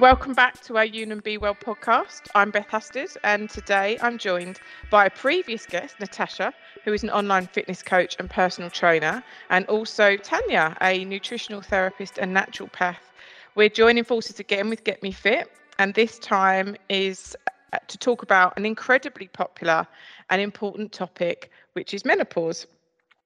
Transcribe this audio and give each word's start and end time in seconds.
Welcome 0.00 0.32
back 0.32 0.58
to 0.62 0.78
our 0.78 0.86
Unum 0.86 1.18
Be 1.18 1.36
Well 1.36 1.54
podcast. 1.54 2.22
I'm 2.34 2.50
Beth 2.50 2.68
Husted, 2.68 3.10
and 3.22 3.50
today 3.50 3.98
I'm 4.00 4.16
joined 4.16 4.58
by 4.88 5.04
a 5.04 5.10
previous 5.10 5.66
guest, 5.66 6.00
Natasha, 6.00 6.54
who 6.86 6.94
is 6.94 7.02
an 7.02 7.10
online 7.10 7.46
fitness 7.46 7.82
coach 7.82 8.16
and 8.18 8.30
personal 8.30 8.70
trainer, 8.70 9.22
and 9.50 9.66
also 9.66 10.16
Tanya, 10.16 10.74
a 10.80 11.04
nutritional 11.04 11.60
therapist 11.60 12.16
and 12.16 12.34
naturopath. 12.34 12.96
We're 13.56 13.68
joining 13.68 14.04
forces 14.04 14.40
again 14.40 14.70
with 14.70 14.84
Get 14.84 15.02
Me 15.02 15.12
Fit, 15.12 15.50
and 15.78 15.92
this 15.92 16.18
time 16.18 16.76
is 16.88 17.36
uh, 17.74 17.78
to 17.86 17.98
talk 17.98 18.22
about 18.22 18.56
an 18.56 18.64
incredibly 18.64 19.28
popular 19.28 19.86
and 20.30 20.40
important 20.40 20.92
topic, 20.92 21.50
which 21.74 21.92
is 21.92 22.06
menopause. 22.06 22.66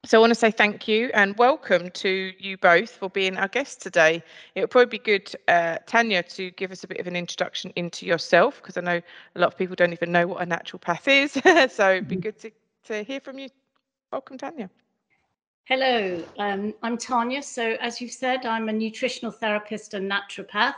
So 0.06 0.18
I 0.18 0.20
want 0.20 0.32
to 0.32 0.34
say 0.34 0.50
thank 0.50 0.86
you 0.86 1.10
and 1.14 1.34
welcome 1.38 1.90
to 1.90 2.32
you 2.38 2.58
both 2.58 2.90
for 2.90 3.08
being 3.08 3.38
our 3.38 3.48
guests 3.48 3.82
today. 3.82 4.22
It 4.54 4.60
would 4.60 4.70
probably 4.70 4.98
be 4.98 5.02
good, 5.02 5.34
uh, 5.48 5.78
Tanya, 5.86 6.22
to 6.24 6.50
give 6.50 6.70
us 6.72 6.84
a 6.84 6.86
bit 6.86 7.00
of 7.00 7.06
an 7.06 7.16
introduction 7.16 7.72
into 7.74 8.04
yourself, 8.04 8.60
because 8.60 8.76
I 8.76 8.82
know 8.82 9.00
a 9.34 9.40
lot 9.40 9.46
of 9.46 9.56
people 9.56 9.76
don't 9.76 9.94
even 9.94 10.12
know 10.12 10.26
what 10.26 10.42
a 10.42 10.46
naturopath 10.46 11.08
is. 11.08 11.32
so 11.72 11.92
it'd 11.92 12.06
be 12.06 12.16
mm-hmm. 12.16 12.20
good 12.20 12.38
to, 12.40 12.50
to 12.84 13.02
hear 13.02 13.18
from 13.18 13.38
you. 13.38 13.48
Welcome, 14.12 14.36
Tanya. 14.36 14.68
Hello, 15.64 16.22
um, 16.38 16.74
I'm 16.82 16.98
Tanya. 16.98 17.42
So 17.42 17.78
as 17.80 17.98
you've 17.98 18.12
said, 18.12 18.44
I'm 18.44 18.68
a 18.68 18.74
nutritional 18.74 19.32
therapist 19.32 19.94
and 19.94 20.10
naturopath. 20.10 20.74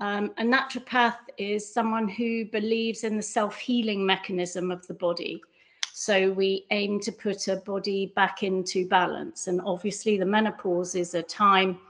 Um, 0.00 0.32
a 0.36 0.42
naturopath 0.42 1.18
is 1.38 1.72
someone 1.72 2.08
who 2.08 2.44
believes 2.46 3.04
in 3.04 3.16
the 3.16 3.22
self-healing 3.22 4.04
mechanism 4.04 4.72
of 4.72 4.84
the 4.88 4.94
body. 4.94 5.40
So 6.00 6.30
we 6.30 6.64
aim 6.70 7.00
to 7.00 7.10
put 7.10 7.48
a 7.48 7.56
body 7.56 8.12
back 8.14 8.44
into 8.44 8.86
balance. 8.86 9.48
And 9.48 9.60
obviously, 9.60 10.16
the 10.16 10.24
menopause 10.24 10.94
is 10.94 11.14
a 11.14 11.22
time 11.24 11.80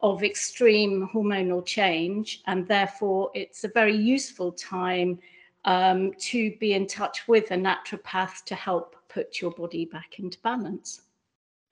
of 0.00 0.22
extreme 0.22 1.10
hormonal 1.12 1.66
change, 1.66 2.42
and 2.46 2.68
therefore, 2.68 3.32
it's 3.34 3.64
a 3.64 3.68
very 3.68 3.96
useful 3.96 4.52
time 4.52 5.18
um, 5.64 6.12
to 6.30 6.56
be 6.60 6.74
in 6.74 6.86
touch 6.86 7.26
with 7.26 7.50
a 7.50 7.56
naturopath 7.56 8.44
to 8.44 8.54
help 8.54 8.94
put 9.08 9.40
your 9.40 9.50
body 9.50 9.84
back 9.84 10.20
into 10.20 10.38
balance. 10.42 11.00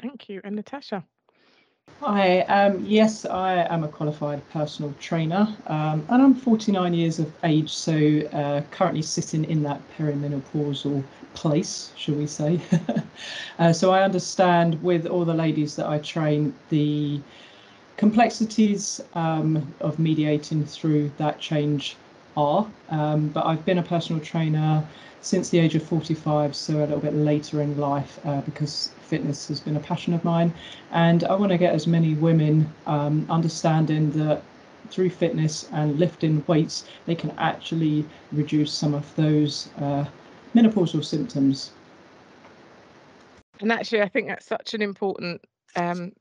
Thank 0.02 0.28
you. 0.28 0.40
And 0.42 0.56
Natasha? 0.56 1.04
Hi, 2.00 2.40
um, 2.40 2.84
yes, 2.84 3.24
I 3.24 3.66
am 3.72 3.84
a 3.84 3.88
qualified 3.88 4.42
personal 4.50 4.92
trainer 4.98 5.46
um, 5.66 6.04
and 6.08 6.22
I'm 6.22 6.34
49 6.34 6.92
years 6.92 7.18
of 7.18 7.32
age, 7.44 7.70
so 7.70 7.94
uh, 8.32 8.62
currently 8.70 9.02
sitting 9.02 9.44
in 9.44 9.62
that 9.62 9.80
perimenopausal 9.96 11.04
place, 11.34 11.92
shall 11.96 12.14
we 12.14 12.26
say. 12.26 12.60
uh, 13.58 13.72
so 13.72 13.92
I 13.92 14.02
understand 14.02 14.82
with 14.82 15.06
all 15.06 15.24
the 15.24 15.34
ladies 15.34 15.76
that 15.76 15.86
I 15.86 15.98
train 15.98 16.54
the 16.70 17.20
complexities 17.96 19.00
um, 19.14 19.74
of 19.80 19.98
mediating 19.98 20.64
through 20.64 21.10
that 21.18 21.40
change 21.40 21.96
are. 22.36 22.66
Um, 22.90 23.28
but 23.28 23.46
I've 23.46 23.64
been 23.64 23.78
a 23.78 23.82
personal 23.82 24.20
trainer 24.20 24.84
since 25.20 25.48
the 25.48 25.58
age 25.58 25.74
of 25.74 25.82
45, 25.82 26.54
so 26.54 26.76
a 26.76 26.80
little 26.80 26.98
bit 26.98 27.14
later 27.14 27.62
in 27.62 27.78
life 27.78 28.18
uh, 28.26 28.40
because 28.42 28.90
fitness 29.02 29.48
has 29.48 29.60
been 29.60 29.76
a 29.76 29.80
passion 29.80 30.12
of 30.12 30.22
mine. 30.24 30.52
And 30.92 31.24
I 31.24 31.34
want 31.34 31.50
to 31.52 31.58
get 31.58 31.74
as 31.74 31.86
many 31.86 32.14
women 32.14 32.70
um, 32.86 33.26
understanding 33.30 34.10
that 34.12 34.42
through 34.90 35.10
fitness 35.10 35.66
and 35.72 35.98
lifting 35.98 36.44
weights, 36.46 36.84
they 37.06 37.14
can 37.14 37.30
actually 37.38 38.04
reduce 38.32 38.72
some 38.72 38.92
of 38.92 39.14
those 39.16 39.68
uh, 39.80 40.04
menopausal 40.54 41.04
symptoms. 41.04 41.72
And 43.60 43.72
actually, 43.72 44.02
I 44.02 44.08
think 44.08 44.28
that's 44.28 44.46
such 44.46 44.74
an 44.74 44.82
important 44.82 45.40
um, 45.76 46.12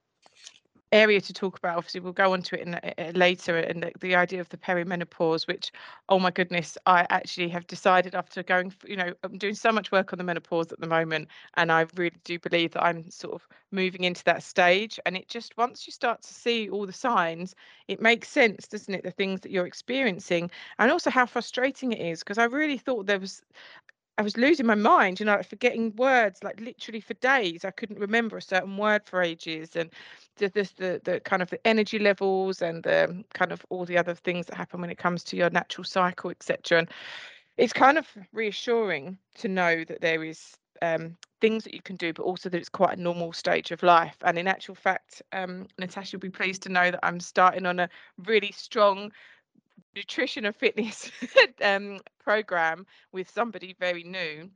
area 0.93 1.19
to 1.19 1.33
talk 1.33 1.57
about. 1.57 1.77
Obviously, 1.77 1.99
we'll 1.99 2.13
go 2.13 2.33
on 2.33 2.41
to 2.43 2.55
it 2.55 2.67
in, 2.67 2.75
uh, 2.75 3.11
later, 3.15 3.57
and 3.57 3.83
the, 3.83 3.91
the, 3.99 4.15
idea 4.15 4.39
of 4.39 4.47
the 4.49 4.57
perimenopause, 4.57 5.47
which, 5.47 5.71
oh 6.07 6.19
my 6.19 6.29
goodness, 6.29 6.77
I 6.85 7.07
actually 7.09 7.49
have 7.49 7.65
decided 7.65 8.13
after 8.13 8.43
going, 8.43 8.71
you 8.85 8.95
know, 8.95 9.13
I'm 9.23 9.39
doing 9.39 9.55
so 9.55 9.71
much 9.71 9.91
work 9.91 10.13
on 10.13 10.19
the 10.19 10.23
menopause 10.23 10.71
at 10.71 10.79
the 10.79 10.87
moment, 10.87 11.29
and 11.55 11.71
I 11.71 11.87
really 11.95 12.15
do 12.23 12.37
believe 12.37 12.71
that 12.73 12.83
I'm 12.83 13.09
sort 13.09 13.33
of 13.33 13.47
moving 13.71 14.03
into 14.03 14.23
that 14.25 14.43
stage. 14.43 14.99
And 15.05 15.17
it 15.17 15.27
just 15.27 15.57
once 15.57 15.87
you 15.87 15.91
start 15.91 16.21
to 16.21 16.33
see 16.33 16.69
all 16.69 16.85
the 16.85 16.93
signs, 16.93 17.55
it 17.87 17.99
makes 17.99 18.29
sense, 18.29 18.67
doesn't 18.67 18.93
it? 18.93 19.03
The 19.03 19.11
things 19.11 19.41
that 19.41 19.51
you're 19.51 19.65
experiencing, 19.67 20.51
and 20.77 20.91
also 20.91 21.09
how 21.09 21.25
frustrating 21.25 21.91
it 21.91 21.99
is, 21.99 22.19
because 22.19 22.37
I 22.37 22.45
really 22.45 22.77
thought 22.77 23.07
there 23.07 23.19
was 23.19 23.41
I 24.17 24.21
was 24.21 24.37
losing 24.37 24.67
my 24.67 24.75
mind, 24.75 25.19
you 25.19 25.25
know, 25.25 25.35
like 25.35 25.49
forgetting 25.49 25.95
words 25.95 26.43
like 26.43 26.59
literally 26.59 26.99
for 27.01 27.15
days. 27.15 27.65
I 27.65 27.71
couldn't 27.71 27.99
remember 27.99 28.37
a 28.37 28.41
certain 28.41 28.77
word 28.77 29.05
for 29.05 29.21
ages, 29.21 29.75
and 29.75 29.89
the 30.37 30.49
this 30.49 30.71
the 30.71 31.01
the 31.03 31.19
kind 31.19 31.41
of 31.41 31.49
the 31.49 31.65
energy 31.65 31.97
levels 31.97 32.61
and 32.61 32.83
the 32.83 33.23
kind 33.33 33.51
of 33.51 33.65
all 33.69 33.85
the 33.85 33.97
other 33.97 34.13
things 34.13 34.45
that 34.47 34.55
happen 34.55 34.81
when 34.81 34.91
it 34.91 34.97
comes 34.99 35.23
to 35.25 35.35
your 35.35 35.49
natural 35.49 35.83
cycle, 35.83 36.29
etc. 36.29 36.79
And 36.79 36.89
it's 37.57 37.73
kind 37.73 37.97
of 37.97 38.07
reassuring 38.33 39.17
to 39.35 39.47
know 39.47 39.83
that 39.85 40.01
there 40.01 40.23
is 40.23 40.57
um, 40.83 41.17
things 41.41 41.63
that 41.63 41.73
you 41.73 41.81
can 41.81 41.95
do, 41.95 42.13
but 42.13 42.23
also 42.23 42.49
that 42.49 42.57
it's 42.57 42.69
quite 42.69 42.97
a 42.97 43.01
normal 43.01 43.33
stage 43.33 43.71
of 43.71 43.81
life. 43.81 44.17
And 44.23 44.37
in 44.37 44.47
actual 44.47 44.75
fact, 44.75 45.21
um, 45.31 45.67
Natasha 45.79 46.17
will 46.17 46.21
be 46.21 46.29
pleased 46.29 46.61
to 46.63 46.69
know 46.69 46.91
that 46.91 46.99
I'm 47.03 47.19
starting 47.19 47.65
on 47.65 47.79
a 47.79 47.89
really 48.25 48.51
strong 48.51 49.11
nutrition 49.95 50.45
and 50.45 50.55
fitness 50.55 51.11
um, 51.63 51.99
program 52.23 52.85
with 53.11 53.29
somebody 53.29 53.75
very 53.79 54.03
new 54.03 54.49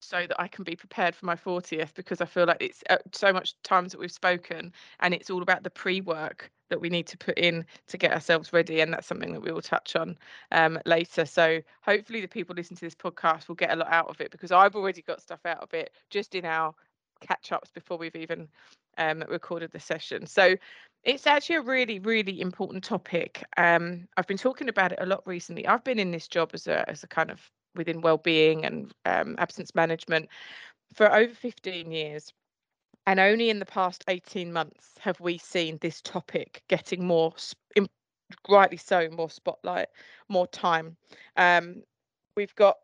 so 0.00 0.26
that 0.26 0.40
I 0.40 0.48
can 0.48 0.64
be 0.64 0.76
prepared 0.76 1.14
for 1.14 1.26
my 1.26 1.34
40th 1.34 1.94
because 1.94 2.20
I 2.20 2.24
feel 2.24 2.46
like 2.46 2.62
it's 2.62 2.82
uh, 2.88 2.98
so 3.12 3.32
much 3.32 3.60
times 3.62 3.92
that 3.92 3.98
we've 3.98 4.12
spoken 4.12 4.72
and 5.00 5.12
it's 5.12 5.30
all 5.30 5.42
about 5.42 5.64
the 5.64 5.70
pre-work 5.70 6.50
that 6.70 6.80
we 6.80 6.88
need 6.88 7.06
to 7.08 7.18
put 7.18 7.36
in 7.38 7.64
to 7.88 7.98
get 7.98 8.12
ourselves 8.12 8.52
ready 8.52 8.80
and 8.80 8.92
that's 8.92 9.06
something 9.06 9.32
that 9.32 9.42
we 9.42 9.50
will 9.50 9.62
touch 9.62 9.96
on 9.96 10.16
um, 10.52 10.78
later. 10.86 11.24
So 11.24 11.60
hopefully 11.82 12.20
the 12.20 12.28
people 12.28 12.54
listening 12.54 12.76
to 12.78 12.86
this 12.86 12.94
podcast 12.94 13.48
will 13.48 13.56
get 13.56 13.72
a 13.72 13.76
lot 13.76 13.90
out 13.90 14.08
of 14.08 14.20
it 14.20 14.30
because 14.30 14.52
I've 14.52 14.76
already 14.76 15.02
got 15.02 15.20
stuff 15.20 15.44
out 15.44 15.62
of 15.62 15.74
it 15.74 15.90
just 16.10 16.34
in 16.34 16.44
our 16.44 16.74
catch 17.20 17.50
ups 17.50 17.70
before 17.70 17.98
we've 17.98 18.14
even 18.14 18.48
um, 18.98 19.24
recorded 19.28 19.72
the 19.72 19.80
session. 19.80 20.26
So 20.26 20.56
it's 21.04 21.26
actually 21.26 21.56
a 21.56 21.62
really, 21.62 21.98
really 21.98 22.40
important 22.40 22.84
topic. 22.84 23.44
Um, 23.56 24.08
I've 24.16 24.26
been 24.26 24.38
talking 24.38 24.68
about 24.68 24.92
it 24.92 24.98
a 25.00 25.06
lot 25.06 25.26
recently. 25.26 25.66
I've 25.66 25.84
been 25.84 25.98
in 25.98 26.10
this 26.10 26.28
job 26.28 26.50
as 26.54 26.66
a 26.66 26.88
as 26.88 27.02
a 27.02 27.08
kind 27.08 27.30
of 27.30 27.40
within 27.74 28.00
well-being 28.00 28.64
and 28.64 28.92
um, 29.04 29.36
absence 29.38 29.74
management 29.74 30.28
for 30.94 31.14
over 31.14 31.34
15 31.34 31.90
years. 31.90 32.32
And 33.06 33.20
only 33.20 33.48
in 33.48 33.58
the 33.58 33.64
past 33.64 34.04
18 34.08 34.52
months 34.52 34.90
have 35.00 35.18
we 35.18 35.38
seen 35.38 35.78
this 35.80 36.02
topic 36.02 36.62
getting 36.68 37.06
more, 37.06 37.32
rightly 38.48 38.76
so, 38.76 39.08
more 39.10 39.30
spotlight, 39.30 39.88
more 40.28 40.46
time. 40.46 40.96
Um, 41.36 41.82
we've 42.36 42.54
got 42.54 42.76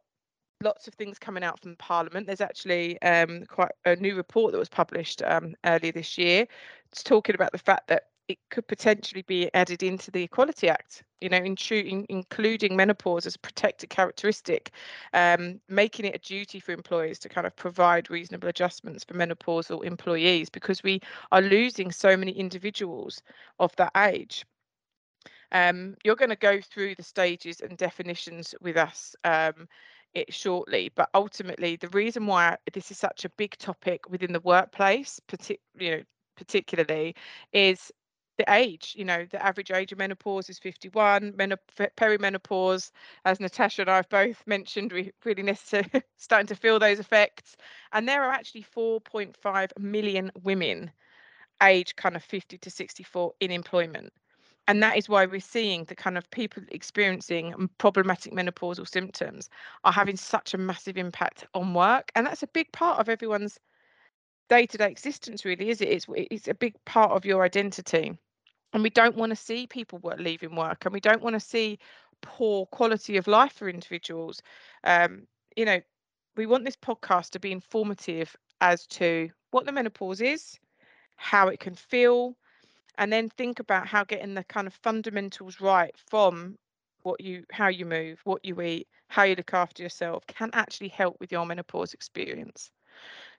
lots 0.64 0.88
of 0.88 0.94
things 0.94 1.19
coming 1.19 1.44
out 1.44 1.60
from 1.60 1.76
Parliament. 1.76 2.26
There's 2.26 2.41
actually 2.41 3.00
um, 3.02 3.44
quite 3.47 3.72
a 3.84 3.94
new 3.97 4.16
report 4.16 4.52
that 4.52 4.58
was 4.58 4.69
published 4.69 5.22
um, 5.22 5.54
earlier 5.64 5.92
this 5.92 6.19
year. 6.19 6.47
It's 6.91 7.04
talking 7.04 7.34
about 7.36 7.52
the 7.52 7.58
fact 7.58 7.86
that 7.88 8.04
it 8.26 8.38
could 8.50 8.66
potentially 8.66 9.22
be 9.22 9.50
added 9.52 9.82
into 9.82 10.10
the 10.10 10.22
Equality 10.22 10.69
Act, 10.69 11.04
you 11.20 11.28
know, 11.28 11.36
in, 11.36 12.06
including 12.08 12.75
menopause 12.75 13.26
as 13.26 13.34
a 13.34 13.38
protected 13.38 13.91
characteristic, 13.91 14.70
um, 15.12 15.60
making 15.69 16.06
it 16.06 16.16
a 16.16 16.19
duty 16.19 16.58
for 16.58 16.72
employers 16.72 17.19
to 17.19 17.28
kind 17.28 17.46
of 17.46 17.54
provide 17.54 18.10
reasonable 18.10 18.48
adjustments 18.48 19.04
for 19.04 19.14
menopausal 19.14 19.84
employees 19.84 20.48
because 20.48 20.82
we 20.82 21.00
are 21.32 21.42
losing 21.42 21.92
so 21.92 22.16
many 22.16 22.32
individuals 22.32 23.22
of 23.58 23.76
that 23.76 23.92
age. 23.96 24.46
Um, 25.52 25.94
you're 26.02 26.16
going 26.16 26.31
to 26.31 26.36
go 26.36 26.60
through 26.60 26.94
the 26.94 27.02
stages 27.02 27.60
and 27.60 27.76
definitions 27.76 28.54
with 28.60 28.76
us 28.76 29.14
um, 29.25 29.69
it 30.14 30.32
shortly, 30.32 30.91
but 30.94 31.10
ultimately 31.14 31.76
the 31.76 31.88
reason 31.88 32.26
why 32.26 32.56
this 32.72 32.91
is 32.91 32.98
such 32.98 33.25
a 33.25 33.30
big 33.30 33.56
topic 33.58 34.08
within 34.08 34.32
the 34.32 34.41
workplace, 34.41 35.20
partic- 35.28 35.60
you 35.78 35.91
know, 35.91 36.02
particularly, 36.36 37.14
is 37.52 37.90
the 38.37 38.52
age 38.52 38.94
you 38.96 39.05
know 39.05 39.25
the 39.31 39.44
average 39.44 39.70
age 39.70 39.93
of 39.93 39.99
menopause 39.99 40.50
is 40.50 40.58
51 40.58 41.32
menop- 41.32 41.90
perimenopause 41.96 42.90
as 43.25 43.38
natasha 43.40 43.82
and 43.82 43.90
i 43.90 43.96
have 43.96 44.08
both 44.08 44.43
mentioned 44.46 44.93
we 44.93 45.12
really 45.25 45.43
necessarily 45.43 46.02
starting 46.16 46.46
to 46.46 46.56
feel 46.56 46.78
those 46.78 46.99
effects 46.99 47.56
and 47.93 48.08
there 48.08 48.25
are 48.25 48.32
actually 48.32 48.62
4.5 48.62 49.70
million 49.78 50.32
women 50.43 50.90
age 51.62 51.94
kind 51.96 52.16
of 52.16 52.25
50 52.25 52.58
to 52.58 52.70
64 52.70 53.32
in 53.40 53.50
employment 53.50 54.12
and 54.66 54.82
that 54.82 54.96
is 54.96 55.08
why 55.08 55.26
we're 55.26 55.40
seeing 55.40 55.84
the 55.84 55.94
kind 55.94 56.16
of 56.16 56.31
people 56.31 56.62
experiencing 56.69 57.69
problematic 57.78 58.32
menopausal 58.32 58.88
symptoms 58.88 59.50
are 59.84 59.93
having 59.93 60.16
such 60.16 60.55
a 60.55 60.58
massive 60.58 60.96
impact 60.96 61.46
on 61.55 61.75
work 61.75 62.11
and 62.14 62.26
that's 62.26 62.43
a 62.43 62.49
big 62.49 62.70
part 62.72 62.99
of 62.99 63.08
everyone's 63.08 63.58
day-to-day 64.49 64.90
existence 64.90 65.44
really 65.44 65.70
is 65.70 65.81
it? 65.81 65.88
It's, 65.88 66.06
it's 66.08 66.49
a 66.49 66.55
big 66.55 66.75
part 66.84 67.12
of 67.12 67.25
your 67.25 67.44
identity 67.44 68.19
and 68.72 68.82
we 68.82 68.90
don't 68.90 69.16
want 69.16 69.31
to 69.31 69.37
see 69.37 69.66
people 69.66 69.99
work, 70.00 70.19
leaving 70.19 70.56
work 70.56 70.84
and 70.84 70.93
we 70.93 71.00
don't 71.00 71.22
want 71.22 71.34
to 71.34 71.40
see 71.40 71.78
poor 72.22 72.66
quality 72.66 73.16
of 73.16 73.26
life 73.26 73.52
for 73.52 73.69
individuals. 73.69 74.43
Um, 74.84 75.26
you 75.56 75.64
know 75.64 75.81
we 76.37 76.46
want 76.46 76.64
this 76.64 76.76
podcast 76.76 77.31
to 77.31 77.38
be 77.38 77.52
informative 77.52 78.37
as 78.61 78.87
to 78.88 79.31
what 79.52 79.66
the 79.66 79.72
menopause 79.72 80.20
is 80.20 80.58
how 81.16 81.49
it 81.49 81.61
can 81.61 81.75
feel 81.75 82.37
and 82.99 83.12
then 83.12 83.29
think 83.29 83.61
about 83.61 83.87
how 83.87 84.05
getting 84.05 84.35
the 84.35 84.44
kind 84.44 84.67
of 84.67 84.75
fundamentals 84.75 85.61
right 85.61 85.94
from 86.08 86.56
what 87.02 87.20
you 87.20 87.44
how 87.52 87.69
you 87.69 87.85
move, 87.85 88.20
what 88.25 88.44
you 88.44 88.61
eat, 88.62 88.88
how 89.08 89.25
you 89.25 89.35
look 89.35 89.55
after 89.55 89.82
yourself 89.82 90.26
can 90.26 90.50
actually 90.52 90.88
help 90.88 91.17
with 91.20 91.31
your 91.31 91.46
menopause 91.46 91.94
experience. 91.94 92.70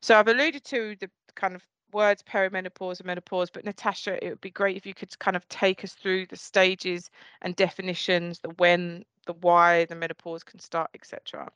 So 0.01 0.17
I've 0.17 0.27
alluded 0.27 0.63
to 0.65 0.95
the 0.99 1.09
kind 1.35 1.55
of 1.55 1.63
words 1.91 2.23
perimenopause 2.23 2.99
and 2.99 3.07
menopause, 3.07 3.49
but 3.49 3.65
Natasha, 3.65 4.23
it 4.23 4.29
would 4.29 4.41
be 4.41 4.51
great 4.51 4.77
if 4.77 4.85
you 4.85 4.93
could 4.93 5.17
kind 5.19 5.35
of 5.35 5.47
take 5.49 5.83
us 5.83 5.93
through 5.93 6.27
the 6.27 6.35
stages 6.35 7.09
and 7.41 7.55
definitions, 7.55 8.39
the 8.39 8.49
when, 8.57 9.03
the 9.25 9.33
why 9.33 9.85
the 9.85 9.95
menopause 9.95 10.43
can 10.43 10.59
start, 10.59 10.89
etc. 10.93 11.49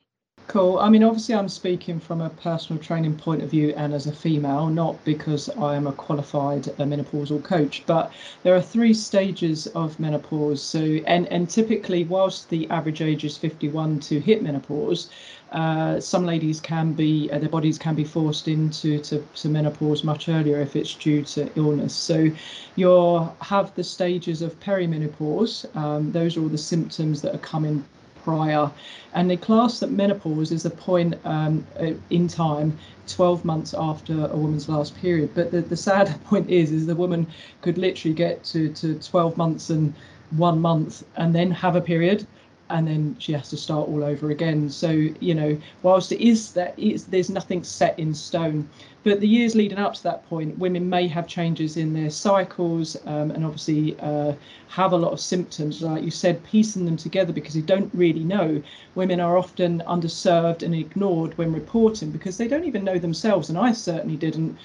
Cool. 0.48 0.78
I 0.80 0.88
mean, 0.88 1.04
obviously, 1.04 1.34
I'm 1.36 1.48
speaking 1.48 2.00
from 2.00 2.20
a 2.20 2.28
personal 2.28 2.82
training 2.82 3.16
point 3.16 3.40
of 3.42 3.50
view 3.50 3.72
and 3.76 3.94
as 3.94 4.06
a 4.08 4.12
female, 4.12 4.68
not 4.68 5.02
because 5.04 5.48
I 5.50 5.76
am 5.76 5.86
a 5.86 5.92
qualified 5.92 6.68
uh, 6.68 6.82
menopausal 6.84 7.42
coach. 7.44 7.84
But 7.86 8.12
there 8.42 8.54
are 8.56 8.60
three 8.60 8.92
stages 8.92 9.68
of 9.68 9.98
menopause. 10.00 10.60
So, 10.60 10.80
and 11.06 11.26
and 11.28 11.48
typically, 11.48 12.02
whilst 12.04 12.50
the 12.50 12.68
average 12.68 13.00
age 13.00 13.24
is 13.24 13.38
51 13.38 14.00
to 14.00 14.18
hit 14.20 14.42
menopause, 14.42 15.08
uh, 15.52 16.00
some 16.00 16.26
ladies 16.26 16.60
can 16.60 16.94
be 16.94 17.30
uh, 17.30 17.38
their 17.38 17.48
bodies 17.48 17.78
can 17.78 17.94
be 17.94 18.04
forced 18.04 18.48
into 18.48 18.98
to, 19.02 19.24
to 19.36 19.48
menopause 19.48 20.02
much 20.02 20.28
earlier 20.28 20.60
if 20.60 20.74
it's 20.74 20.94
due 20.96 21.22
to 21.26 21.48
illness. 21.56 21.94
So, 21.94 22.28
you'll 22.74 23.36
have 23.40 23.72
the 23.76 23.84
stages 23.84 24.42
of 24.42 24.58
perimenopause. 24.58 25.64
Um, 25.76 26.10
those 26.10 26.36
are 26.36 26.42
all 26.42 26.48
the 26.48 26.58
symptoms 26.58 27.22
that 27.22 27.34
are 27.34 27.38
coming 27.38 27.84
prior. 28.24 28.70
And 29.14 29.30
they 29.30 29.36
class 29.36 29.80
that 29.80 29.90
menopause 29.90 30.52
is 30.52 30.64
a 30.64 30.70
point 30.70 31.14
um, 31.24 31.66
uh, 31.78 31.92
in 32.10 32.28
time 32.28 32.78
12 33.06 33.44
months 33.44 33.74
after 33.76 34.26
a 34.26 34.36
woman's 34.36 34.68
last 34.68 34.96
period. 34.96 35.30
But 35.34 35.50
the, 35.50 35.62
the 35.62 35.76
sad 35.76 36.22
point 36.24 36.48
is, 36.48 36.70
is 36.72 36.86
the 36.86 36.94
woman 36.94 37.26
could 37.62 37.78
literally 37.78 38.14
get 38.14 38.44
to, 38.44 38.72
to 38.74 38.94
12 38.98 39.36
months 39.36 39.70
and 39.70 39.94
one 40.30 40.60
month 40.60 41.02
and 41.16 41.34
then 41.34 41.50
have 41.50 41.76
a 41.76 41.80
period 41.80 42.26
and 42.70 42.86
then 42.86 43.16
she 43.18 43.32
has 43.32 43.48
to 43.50 43.56
start 43.56 43.88
all 43.88 44.04
over 44.04 44.30
again. 44.30 44.70
So, 44.70 44.90
you 44.90 45.34
know, 45.34 45.58
whilst 45.82 46.12
it 46.12 46.20
is 46.20 46.52
that 46.52 46.74
it's, 46.76 47.04
there's 47.04 47.30
nothing 47.30 47.64
set 47.64 47.98
in 47.98 48.14
stone, 48.14 48.68
but 49.02 49.20
the 49.20 49.28
years 49.28 49.54
leading 49.54 49.78
up 49.78 49.94
to 49.94 50.02
that 50.02 50.28
point, 50.28 50.58
women 50.58 50.88
may 50.88 51.08
have 51.08 51.26
changes 51.26 51.76
in 51.76 51.94
their 51.94 52.10
cycles 52.10 52.96
um, 53.06 53.30
and 53.30 53.44
obviously 53.44 53.98
uh, 54.00 54.34
have 54.68 54.92
a 54.92 54.96
lot 54.96 55.12
of 55.12 55.20
symptoms, 55.20 55.80
like 55.80 56.02
you 56.02 56.10
said, 56.10 56.44
piecing 56.44 56.84
them 56.84 56.96
together 56.96 57.32
because 57.32 57.56
you 57.56 57.62
don't 57.62 57.90
really 57.94 58.24
know. 58.24 58.62
Women 58.94 59.18
are 59.18 59.38
often 59.38 59.82
underserved 59.86 60.62
and 60.62 60.74
ignored 60.74 61.36
when 61.38 61.52
reporting 61.52 62.10
because 62.10 62.36
they 62.36 62.46
don't 62.46 62.64
even 62.64 62.84
know 62.84 62.98
themselves, 62.98 63.48
and 63.48 63.58
I 63.58 63.72
certainly 63.72 64.16
didn't 64.16 64.58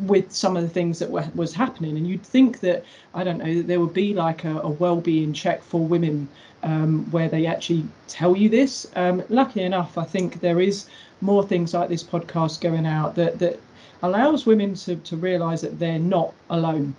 with 0.00 0.30
some 0.30 0.56
of 0.56 0.62
the 0.62 0.68
things 0.68 0.98
that 0.98 1.10
were, 1.10 1.26
was 1.34 1.52
happening 1.52 1.96
and 1.96 2.06
you'd 2.06 2.22
think 2.22 2.60
that 2.60 2.84
i 3.14 3.24
don't 3.24 3.38
know 3.38 3.54
that 3.54 3.66
there 3.66 3.80
would 3.80 3.92
be 3.92 4.14
like 4.14 4.44
a, 4.44 4.60
a 4.60 4.68
well-being 4.68 5.32
check 5.32 5.62
for 5.62 5.80
women 5.80 6.28
um, 6.62 7.10
where 7.10 7.28
they 7.28 7.46
actually 7.46 7.84
tell 8.06 8.36
you 8.36 8.48
this. 8.48 8.86
Um, 8.96 9.22
luckily 9.28 9.64
enough 9.64 9.96
i 9.98 10.04
think 10.04 10.40
there 10.40 10.60
is 10.60 10.86
more 11.20 11.44
things 11.46 11.74
like 11.74 11.88
this 11.88 12.04
podcast 12.04 12.60
going 12.60 12.86
out 12.86 13.14
that 13.14 13.38
that 13.38 13.60
allows 14.02 14.46
women 14.46 14.74
to, 14.74 14.96
to 14.96 15.16
realize 15.16 15.60
that 15.62 15.78
they're 15.78 15.98
not 15.98 16.32
alone. 16.50 16.94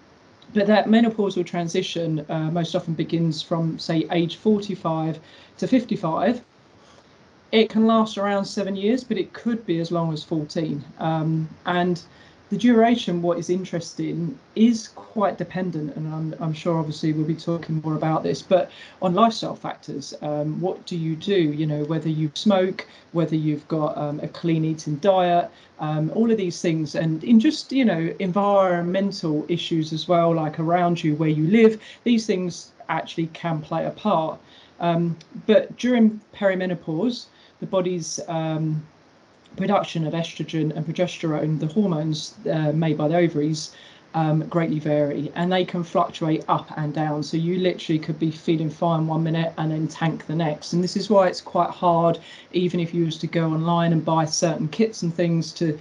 But 0.53 0.67
that 0.67 0.87
menopausal 0.87 1.45
transition 1.45 2.25
uh, 2.29 2.51
most 2.51 2.75
often 2.75 2.93
begins 2.93 3.41
from 3.41 3.77
say 3.79 4.07
age 4.11 4.37
45 4.37 5.19
to 5.57 5.67
55 5.67 6.41
it 7.51 7.69
can 7.69 7.87
last 7.87 8.17
around 8.17 8.45
seven 8.45 8.75
years 8.75 9.03
but 9.03 9.17
it 9.17 9.33
could 9.33 9.65
be 9.65 9.79
as 9.79 9.91
long 9.91 10.13
as 10.13 10.23
14 10.23 10.83
um, 10.99 11.49
and 11.65 12.03
the 12.49 12.57
duration, 12.57 13.21
what 13.21 13.37
is 13.37 13.49
interesting, 13.49 14.37
is 14.55 14.87
quite 14.89 15.37
dependent, 15.37 15.95
and 15.95 16.11
I'm, 16.13 16.35
I'm 16.39 16.53
sure 16.53 16.79
obviously 16.79 17.13
we'll 17.13 17.27
be 17.27 17.35
talking 17.35 17.79
more 17.83 17.95
about 17.95 18.23
this, 18.23 18.41
but 18.41 18.71
on 19.01 19.13
lifestyle 19.13 19.55
factors. 19.55 20.15
Um, 20.21 20.59
what 20.59 20.83
do 20.87 20.97
you 20.97 21.15
do? 21.15 21.35
You 21.35 21.67
know, 21.67 21.83
whether 21.83 22.09
you 22.09 22.31
smoke, 22.33 22.87
whether 23.11 23.35
you've 23.35 23.67
got 23.67 23.95
um, 23.97 24.19
a 24.21 24.27
clean 24.27 24.65
eating 24.65 24.95
diet, 24.95 25.51
um, 25.79 26.11
all 26.15 26.31
of 26.31 26.37
these 26.37 26.59
things, 26.59 26.95
and 26.95 27.23
in 27.23 27.39
just, 27.39 27.71
you 27.71 27.85
know, 27.85 28.13
environmental 28.17 29.45
issues 29.47 29.93
as 29.93 30.07
well, 30.07 30.33
like 30.33 30.59
around 30.59 31.03
you, 31.03 31.15
where 31.15 31.29
you 31.29 31.47
live, 31.47 31.79
these 32.03 32.25
things 32.25 32.71
actually 32.89 33.27
can 33.27 33.61
play 33.61 33.85
a 33.85 33.91
part. 33.91 34.39
Um, 34.79 35.17
but 35.45 35.77
during 35.77 36.19
perimenopause, 36.33 37.25
the 37.59 37.67
body's 37.67 38.19
um, 38.27 38.85
production 39.55 40.05
of 40.07 40.13
estrogen 40.13 40.75
and 40.75 40.85
progesterone, 40.85 41.59
the 41.59 41.67
hormones 41.67 42.35
uh, 42.51 42.71
made 42.71 42.97
by 42.97 43.07
the 43.07 43.15
ovaries, 43.15 43.71
um, 44.13 44.39
greatly 44.47 44.79
vary 44.79 45.31
and 45.35 45.51
they 45.51 45.63
can 45.63 45.83
fluctuate 45.83 46.43
up 46.47 46.71
and 46.77 46.93
down. 46.93 47.21
So 47.21 47.37
you 47.37 47.59
literally 47.59 47.99
could 47.99 48.19
be 48.19 48.31
feeling 48.31 48.69
fine 48.69 49.07
one 49.07 49.23
minute 49.23 49.53
and 49.57 49.71
then 49.71 49.87
tank 49.87 50.25
the 50.25 50.35
next. 50.35 50.73
And 50.73 50.83
this 50.83 50.97
is 50.97 51.09
why 51.09 51.27
it's 51.27 51.41
quite 51.41 51.69
hard, 51.69 52.19
even 52.51 52.79
if 52.79 52.93
you 52.93 53.05
was 53.05 53.17
to 53.17 53.27
go 53.27 53.51
online 53.51 53.93
and 53.93 54.03
buy 54.03 54.25
certain 54.25 54.67
kits 54.67 55.03
and 55.03 55.13
things 55.13 55.53
to 55.53 55.77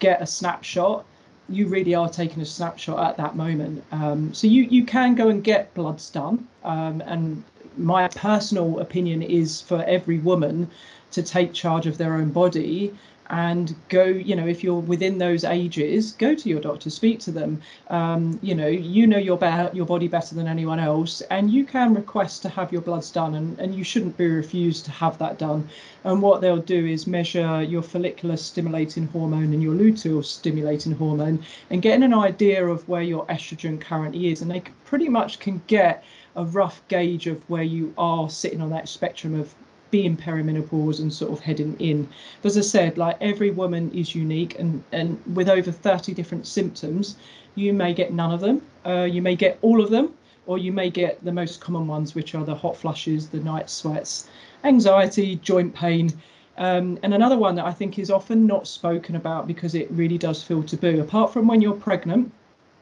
get 0.00 0.20
a 0.20 0.26
snapshot. 0.26 1.04
You 1.48 1.68
really 1.68 1.94
are 1.94 2.08
taking 2.08 2.42
a 2.42 2.46
snapshot 2.46 2.98
at 3.10 3.16
that 3.16 3.36
moment. 3.36 3.82
Um, 3.92 4.34
so 4.34 4.46
you 4.46 4.64
you 4.64 4.84
can 4.84 5.14
go 5.14 5.28
and 5.28 5.42
get 5.42 5.72
bloods 5.74 6.10
done. 6.10 6.46
Um, 6.64 7.00
and 7.06 7.42
my 7.78 8.08
personal 8.08 8.80
opinion 8.80 9.22
is 9.22 9.60
for 9.60 9.82
every 9.84 10.18
woman 10.18 10.70
to 11.10 11.22
take 11.22 11.52
charge 11.52 11.86
of 11.86 11.98
their 11.98 12.14
own 12.14 12.30
body 12.30 12.92
and 13.30 13.74
go 13.88 14.04
you 14.04 14.34
know 14.34 14.46
if 14.46 14.64
you're 14.64 14.80
within 14.80 15.18
those 15.18 15.44
ages 15.44 16.12
go 16.12 16.34
to 16.34 16.48
your 16.48 16.60
doctor 16.60 16.88
speak 16.88 17.20
to 17.20 17.30
them. 17.30 17.60
Um, 17.88 18.38
you 18.42 18.54
know 18.54 18.68
you 18.68 19.06
know 19.06 19.18
your 19.18 19.38
your 19.72 19.86
body 19.86 20.08
better 20.08 20.34
than 20.34 20.48
anyone 20.48 20.80
else 20.80 21.20
and 21.30 21.50
you 21.50 21.64
can 21.64 21.94
request 21.94 22.42
to 22.42 22.48
have 22.48 22.72
your 22.72 22.80
bloods 22.80 23.10
done 23.10 23.34
and, 23.34 23.58
and 23.58 23.74
you 23.74 23.84
shouldn't 23.84 24.16
be 24.16 24.26
refused 24.26 24.84
to 24.86 24.90
have 24.90 25.18
that 25.18 25.38
done. 25.38 25.68
And 26.04 26.22
what 26.22 26.40
they'll 26.40 26.56
do 26.56 26.86
is 26.86 27.06
measure 27.06 27.62
your 27.62 27.82
follicular 27.82 28.36
stimulating 28.36 29.08
hormone 29.08 29.52
and 29.52 29.62
your 29.62 29.74
luteal 29.74 30.24
stimulating 30.24 30.92
hormone 30.92 31.44
and 31.70 31.82
getting 31.82 32.04
an 32.04 32.14
idea 32.14 32.66
of 32.66 32.88
where 32.88 33.02
your 33.02 33.26
estrogen 33.26 33.80
currently 33.80 34.32
is 34.32 34.40
and 34.40 34.50
they 34.50 34.62
pretty 34.84 35.08
much 35.08 35.38
can 35.38 35.60
get 35.66 36.04
a 36.38 36.44
rough 36.44 36.80
gauge 36.88 37.26
of 37.26 37.42
where 37.50 37.64
you 37.64 37.92
are 37.98 38.30
sitting 38.30 38.62
on 38.62 38.70
that 38.70 38.88
spectrum 38.88 39.38
of 39.38 39.54
being 39.90 40.16
perimenopause 40.16 41.00
and 41.00 41.12
sort 41.12 41.32
of 41.32 41.40
heading 41.40 41.76
in. 41.80 42.08
But 42.42 42.50
as 42.50 42.58
I 42.58 42.60
said, 42.60 42.96
like 42.96 43.16
every 43.20 43.50
woman 43.50 43.90
is 43.92 44.14
unique, 44.14 44.58
and 44.58 44.82
and 44.92 45.20
with 45.34 45.48
over 45.48 45.72
30 45.72 46.14
different 46.14 46.46
symptoms, 46.46 47.16
you 47.54 47.72
may 47.72 47.92
get 47.92 48.12
none 48.12 48.32
of 48.32 48.40
them. 48.40 48.62
Uh, 48.86 49.08
you 49.10 49.20
may 49.20 49.34
get 49.34 49.58
all 49.62 49.82
of 49.82 49.90
them, 49.90 50.14
or 50.46 50.58
you 50.58 50.72
may 50.72 50.90
get 50.90 51.22
the 51.24 51.32
most 51.32 51.60
common 51.60 51.86
ones, 51.86 52.14
which 52.14 52.34
are 52.34 52.44
the 52.44 52.54
hot 52.54 52.76
flushes, 52.76 53.28
the 53.28 53.40
night 53.40 53.68
sweats, 53.68 54.28
anxiety, 54.64 55.36
joint 55.36 55.74
pain. 55.74 56.12
Um, 56.56 56.98
and 57.02 57.14
another 57.14 57.38
one 57.38 57.54
that 57.54 57.66
I 57.66 57.72
think 57.72 57.98
is 57.98 58.10
often 58.10 58.46
not 58.46 58.66
spoken 58.66 59.16
about 59.16 59.46
because 59.46 59.74
it 59.74 59.88
really 59.90 60.18
does 60.18 60.42
feel 60.42 60.62
taboo. 60.62 61.00
Apart 61.00 61.32
from 61.32 61.46
when 61.46 61.60
you're 61.60 61.74
pregnant 61.74 62.32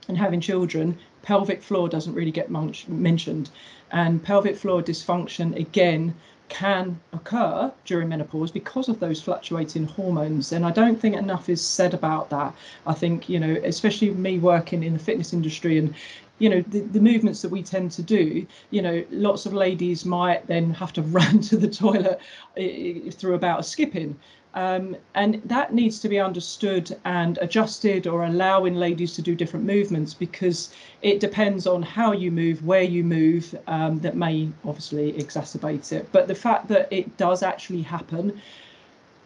and 0.09 0.17
having 0.17 0.41
children, 0.41 0.99
pelvic 1.27 1.61
floor 1.61 1.89
doesn't 1.89 2.15
really 2.15 2.31
get 2.31 2.51
much 2.51 2.87
mentioned. 2.87 3.51
And 3.91 4.23
pelvic 4.23 4.57
floor 4.57 4.81
dysfunction, 4.81 5.57
again, 5.57 6.15
can 6.49 7.01
occur 7.13 7.73
during 7.85 8.09
menopause 8.09 8.53
because 8.53 8.89
of 8.89 9.01
those 9.01 9.21
fluctuating 9.21 9.85
hormones. 9.85 10.53
And 10.53 10.65
i 10.65 10.71
don't 10.71 11.01
think 11.01 11.17
enough 11.17 11.49
is 11.49 11.61
said 11.61 11.93
about 11.95 12.31
that. 12.31 12.55
I 12.87 12.95
think 12.95 13.29
you 13.29 13.41
know 13.41 13.57
especially 13.65 14.11
me 14.11 14.39
working 14.39 14.85
in 14.85 14.93
the 14.93 15.01
fitness 15.01 15.33
industry 15.33 15.79
and 15.79 15.93
you 16.39 16.49
know 16.49 16.61
the, 16.69 16.81
the 16.81 17.01
movements 17.01 17.43
that 17.43 17.51
we 17.51 17.63
tend 17.63 17.91
to 17.93 18.03
do 18.03 18.47
you 18.71 18.83
know 18.83 19.05
lots 19.11 19.47
of 19.47 19.55
ladies 19.55 20.05
might 20.05 20.47
then 20.47 20.73
have 20.75 20.93
to 20.93 21.03
run 21.19 21.41
to 21.41 21.57
the 21.57 21.69
toilet 21.69 22.21
eh, 22.57 23.11
through 23.11 23.35
about 23.35 23.61
a 23.61 23.63
skipping 23.65 24.17
um, 24.57 24.97
and 25.15 25.35
that 25.45 25.75
needs 25.75 26.01
to 26.01 26.09
be 26.09 26.19
understood 26.19 26.97
and 27.05 27.39
adjusted 27.43 28.07
or 28.07 28.25
allowing 28.25 28.75
ladies 28.75 29.13
to 29.13 29.23
do 29.23 29.35
different 29.35 29.67
movements 29.67 30.15
because 30.15 30.73
it 31.03 31.21
depends 31.21 31.67
on 31.67 31.83
how 31.83 32.13
you 32.13 32.31
move, 32.31 32.65
where 32.65 32.83
you 32.83 33.05
move, 33.05 33.55
um, 33.67 34.01
that 34.01 34.17
may 34.17 34.49
obviously 34.65 35.13
exacerbate 35.13 35.93
it. 35.93 36.09
But 36.11 36.27
the 36.27 36.35
fact 36.35 36.69
that 36.69 36.89
it 36.91 37.19
does 37.19 37.43
actually 37.43 37.83
happen 37.83 38.41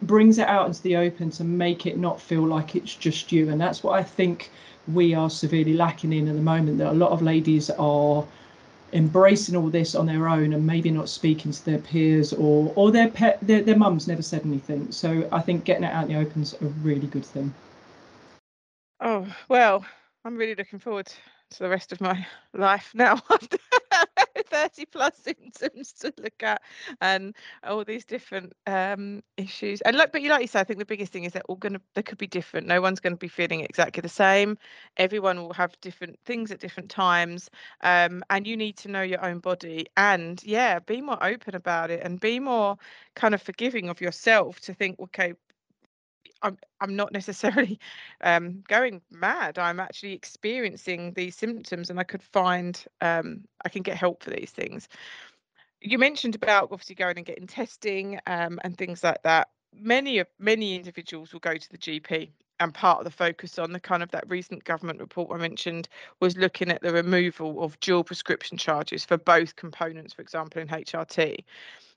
brings 0.01 0.37
it 0.37 0.49
out 0.49 0.67
into 0.67 0.81
the 0.81 0.97
open 0.97 1.29
to 1.31 1.45
make 1.45 1.85
it 1.85 1.97
not 1.97 2.19
feel 2.19 2.45
like 2.45 2.75
it's 2.75 2.93
just 2.93 3.31
you. 3.31 3.49
And 3.49 3.61
that's 3.61 3.83
what 3.83 3.97
I 3.97 4.03
think 4.03 4.51
we 4.91 5.13
are 5.13 5.29
severely 5.29 5.73
lacking 5.73 6.11
in 6.11 6.27
at 6.27 6.35
the 6.35 6.41
moment, 6.41 6.77
that 6.79 6.91
a 6.91 6.93
lot 6.93 7.11
of 7.11 7.21
ladies 7.21 7.69
are 7.69 8.25
embracing 8.93 9.55
all 9.55 9.69
this 9.69 9.95
on 9.95 10.05
their 10.05 10.27
own 10.27 10.53
and 10.53 10.65
maybe 10.65 10.91
not 10.91 11.09
speaking 11.09 11.51
to 11.51 11.65
their 11.65 11.79
peers 11.79 12.33
or 12.33 12.71
or 12.75 12.91
their 12.91 13.09
pet 13.09 13.39
their, 13.41 13.61
their 13.61 13.77
mums 13.77 14.07
never 14.07 14.21
said 14.21 14.45
anything. 14.45 14.91
So 14.91 15.27
i 15.31 15.41
think 15.41 15.63
getting 15.63 15.83
it 15.83 15.93
out 15.93 16.09
in 16.09 16.13
the 16.13 16.19
open 16.19 16.41
is 16.41 16.53
a 16.61 16.65
really 16.65 17.07
good 17.07 17.25
thing. 17.25 17.53
Oh 18.99 19.27
well 19.49 19.85
i'm 20.25 20.37
really 20.37 20.55
looking 20.55 20.79
forward 20.79 21.11
So 21.51 21.63
the 21.65 21.69
rest 21.69 21.91
of 21.91 22.01
my 22.01 22.25
life 22.53 22.91
now 22.95 23.21
30 24.49 24.85
plus 24.85 25.17
symptoms 25.17 25.93
to 25.93 26.13
look 26.17 26.43
at 26.43 26.61
and 26.99 27.35
all 27.63 27.83
these 27.83 28.05
different 28.05 28.53
um, 28.67 29.21
issues. 29.37 29.81
And 29.81 29.97
like 29.97 30.11
but 30.11 30.21
you 30.21 30.29
like 30.29 30.41
you 30.41 30.47
said, 30.47 30.61
I 30.61 30.63
think 30.63 30.79
the 30.79 30.85
biggest 30.85 31.11
thing 31.11 31.23
is 31.23 31.33
they're 31.33 31.41
all 31.47 31.55
going 31.55 31.73
to, 31.73 31.81
they 31.95 32.03
could 32.03 32.17
be 32.17 32.27
different. 32.27 32.67
No 32.67 32.81
one's 32.81 32.99
going 32.99 33.13
to 33.13 33.17
be 33.17 33.27
feeling 33.27 33.61
exactly 33.61 34.01
the 34.01 34.09
same. 34.09 34.57
Everyone 34.97 35.37
will 35.37 35.53
have 35.53 35.79
different 35.81 36.19
things 36.25 36.51
at 36.51 36.59
different 36.59 36.89
times. 36.89 37.49
Um, 37.81 38.23
and 38.29 38.45
you 38.47 38.57
need 38.57 38.77
to 38.77 38.89
know 38.89 39.01
your 39.01 39.23
own 39.23 39.39
body 39.39 39.87
and 39.97 40.41
yeah, 40.43 40.79
be 40.79 41.01
more 41.01 41.21
open 41.23 41.55
about 41.55 41.91
it 41.91 42.01
and 42.03 42.19
be 42.19 42.39
more 42.39 42.77
kind 43.15 43.33
of 43.33 43.41
forgiving 43.41 43.89
of 43.89 44.01
yourself 44.01 44.59
to 44.61 44.73
think, 44.73 44.99
okay, 44.99 45.33
I'm 46.43 46.57
I'm 46.79 46.95
not 46.95 47.11
necessarily 47.11 47.79
um, 48.21 48.63
going 48.67 49.01
mad. 49.11 49.57
I'm 49.57 49.79
actually 49.79 50.13
experiencing 50.13 51.13
these 51.13 51.35
symptoms, 51.35 51.89
and 51.89 51.99
I 51.99 52.03
could 52.03 52.23
find 52.23 52.83
um, 53.01 53.43
I 53.65 53.69
can 53.69 53.83
get 53.83 53.97
help 53.97 54.23
for 54.23 54.31
these 54.31 54.51
things. 54.51 54.87
You 55.81 55.97
mentioned 55.97 56.35
about 56.35 56.69
obviously 56.71 56.95
going 56.95 57.17
and 57.17 57.25
getting 57.25 57.47
testing 57.47 58.19
um, 58.27 58.59
and 58.63 58.77
things 58.77 59.03
like 59.03 59.23
that. 59.23 59.49
Many 59.73 60.19
of 60.19 60.27
many 60.39 60.75
individuals 60.75 61.33
will 61.33 61.39
go 61.39 61.55
to 61.55 61.69
the 61.69 61.77
GP, 61.77 62.29
and 62.59 62.73
part 62.73 62.99
of 62.99 63.05
the 63.05 63.11
focus 63.11 63.57
on 63.57 63.71
the 63.71 63.79
kind 63.79 64.03
of 64.03 64.11
that 64.11 64.29
recent 64.29 64.63
government 64.63 64.99
report 64.99 65.31
I 65.33 65.37
mentioned 65.37 65.89
was 66.19 66.37
looking 66.37 66.69
at 66.69 66.81
the 66.81 66.93
removal 66.93 67.63
of 67.63 67.79
dual 67.79 68.03
prescription 68.03 68.57
charges 68.57 69.03
for 69.03 69.17
both 69.17 69.55
components, 69.55 70.13
for 70.13 70.21
example, 70.21 70.61
in 70.61 70.67
HRT. 70.67 71.43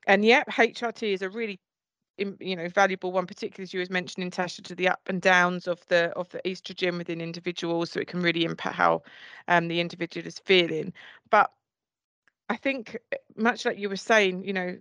And 0.07 0.25
yet, 0.25 0.49
HRT 0.49 1.15
is 1.15 1.23
a 1.23 1.29
really 1.29 1.61
you 2.19 2.57
know 2.57 2.69
valuable 2.69 3.13
one 3.13 3.27
particularly 3.27 3.65
as 3.65 3.75
you 3.75 3.81
was 3.81 3.91
mentioning 3.91 4.31
tasha 4.31 4.63
to 4.63 4.75
the 4.75 4.89
up 4.89 5.01
and 5.09 5.21
downs 5.21 5.67
of 5.67 5.85
the 5.89 6.11
of 6.17 6.29
the 6.31 6.41
estrogen 6.45 6.97
within 6.99 7.21
individuals 7.21 7.91
so 7.91 8.01
it 8.01 8.09
can 8.09 8.23
really 8.23 8.45
impact 8.45 8.77
how 8.77 9.03
um, 9.49 9.69
the 9.69 9.81
individual 9.81 10.27
is 10.27 10.39
feeling. 10.39 10.93
But 11.31 11.51
i 12.49 12.57
think 12.57 12.97
eh, 13.13 13.17
much 13.37 13.65
like 13.65 13.79
you 13.79 13.89
were 13.89 13.97
saying 13.97 14.45
you 14.45 14.53
know 14.53 14.77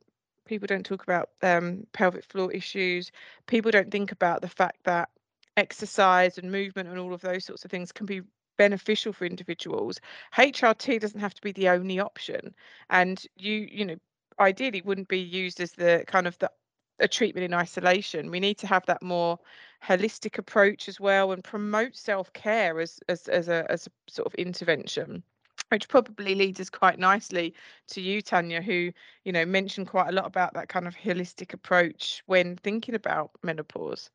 people 0.45 0.67
don't 0.67 0.85
talk 0.85 1.03
about 1.03 1.29
um, 1.41 1.87
pelvic 1.93 2.25
floor 2.25 2.51
issues. 2.51 3.11
People 3.47 3.71
don't 3.71 3.91
think 3.91 4.11
about 4.11 4.41
the 4.41 4.49
fact 4.49 4.83
that 4.83 5.09
exercise 5.55 6.37
and 6.37 6.51
movement 6.51 6.89
and 6.89 6.99
all 6.99 7.13
of 7.13 7.21
those 7.21 7.45
sorts 7.45 7.63
of 7.63 7.71
things 7.71 7.91
can 7.91 8.05
be 8.05 8.21
beneficial 8.57 9.13
for 9.13 9.25
individuals. 9.25 9.99
Hrt 10.35 10.99
doesn't 10.99 11.19
have 11.19 11.33
to 11.33 11.41
be 11.41 11.51
the 11.51 11.69
only 11.69 11.99
option 11.99 12.53
and 12.89 13.23
you 13.37 13.67
you 13.71 13.85
know 13.85 13.95
ideally 14.39 14.81
wouldn't 14.81 15.07
be 15.07 15.19
used 15.19 15.59
as 15.59 15.73
the 15.73 16.03
kind 16.07 16.27
of 16.27 16.37
the 16.39 16.51
a 16.99 17.07
treatment 17.07 17.45
in 17.45 17.53
isolation. 17.53 18.31
We 18.31 18.39
need 18.39 18.57
to 18.59 18.67
have 18.67 18.85
that 18.85 19.01
more 19.01 19.39
holistic 19.83 20.37
approach 20.37 20.87
as 20.87 20.99
well 20.99 21.31
and 21.31 21.43
promote 21.43 21.95
self-care 21.95 22.79
as 22.79 22.99
as 23.09 23.27
as 23.27 23.49
a 23.49 23.69
as 23.69 23.87
a 23.87 24.11
sort 24.11 24.25
of 24.25 24.33
intervention 24.35 25.23
which 25.69 25.89
probably 25.89 26.35
leads 26.35 26.59
us 26.59 26.69
quite 26.69 26.97
nicely 26.99 27.53
to 27.87 28.01
you 28.01 28.21
tanya 28.21 28.61
who 28.61 28.91
you 29.25 29.31
know 29.31 29.45
mentioned 29.45 29.87
quite 29.87 30.07
a 30.07 30.11
lot 30.13 30.25
about 30.25 30.53
that 30.53 30.69
kind 30.69 30.87
of 30.87 30.95
holistic 30.95 31.53
approach 31.53 32.23
when 32.27 32.55
thinking 32.57 32.95
about 32.95 33.31
menopause 33.43 34.09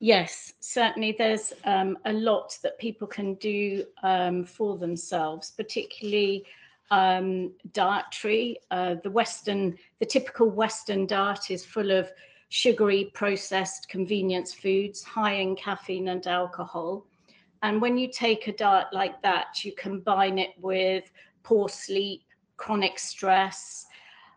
yes 0.00 0.54
certainly 0.60 1.14
there's 1.18 1.52
um, 1.64 1.98
a 2.06 2.12
lot 2.12 2.58
that 2.62 2.78
people 2.78 3.06
can 3.06 3.34
do 3.34 3.84
um, 4.02 4.44
for 4.44 4.78
themselves 4.78 5.50
particularly 5.50 6.44
um, 6.90 7.52
dietary. 7.72 8.58
Uh, 8.70 8.96
the 9.02 9.10
Western, 9.10 9.76
the 10.00 10.06
typical 10.06 10.50
Western 10.50 11.06
diet 11.06 11.50
is 11.50 11.64
full 11.64 11.90
of 11.90 12.10
sugary, 12.48 13.10
processed 13.14 13.88
convenience 13.88 14.54
foods, 14.54 15.02
high 15.02 15.34
in 15.34 15.56
caffeine 15.56 16.08
and 16.08 16.26
alcohol. 16.26 17.06
And 17.62 17.80
when 17.80 17.98
you 17.98 18.08
take 18.10 18.46
a 18.46 18.52
diet 18.52 18.88
like 18.92 19.20
that, 19.22 19.64
you 19.64 19.72
combine 19.76 20.38
it 20.38 20.50
with 20.60 21.10
poor 21.42 21.68
sleep, 21.68 22.22
chronic 22.56 22.98
stress. 22.98 23.86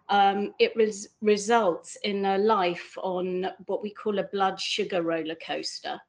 Um, 0.09 0.53
it 0.57 0.73
res- 0.75 1.09
results 1.21 1.97
in 2.03 2.25
a 2.25 2.37
life 2.37 2.97
on 3.03 3.47
what 3.67 3.83
we 3.83 3.91
call 3.91 4.19
a 4.19 4.23
blood 4.23 4.59
sugar 4.59 5.03
roller 5.03 5.35
coaster. 5.35 5.99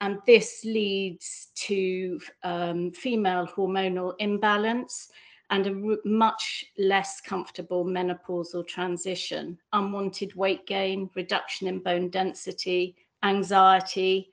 And 0.00 0.18
this 0.26 0.62
leads 0.64 1.48
to 1.56 2.20
um, 2.42 2.92
female 2.92 3.46
hormonal 3.46 4.14
imbalance 4.18 5.10
and 5.50 5.66
a 5.66 5.96
much 6.04 6.64
less 6.76 7.20
comfortable 7.20 7.84
menopausal 7.84 8.66
transition, 8.66 9.58
unwanted 9.72 10.34
weight 10.34 10.66
gain, 10.66 11.08
reduction 11.14 11.68
in 11.68 11.78
bone 11.78 12.10
density, 12.10 12.96
anxiety. 13.22 14.30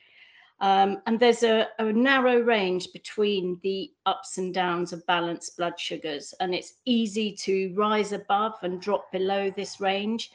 Um, 0.60 1.01
and 1.05 1.20
there's 1.20 1.43
a, 1.43 1.67
a, 1.79 1.91
narrow 1.91 2.39
range 2.39 2.91
between 2.93 3.60
the 3.63 3.91
ups 4.05 4.38
and 4.38 4.53
downs 4.53 4.93
of 4.93 5.05
balanced 5.05 5.58
blood 5.58 5.79
sugars. 5.79 6.34
And 6.39 6.55
it's 6.55 6.75
easy 6.86 7.34
to 7.41 7.74
rise 7.75 8.12
above 8.12 8.53
and 8.62 8.82
drop 8.82 9.12
below 9.12 9.51
this 9.51 9.82
range. 9.82 10.32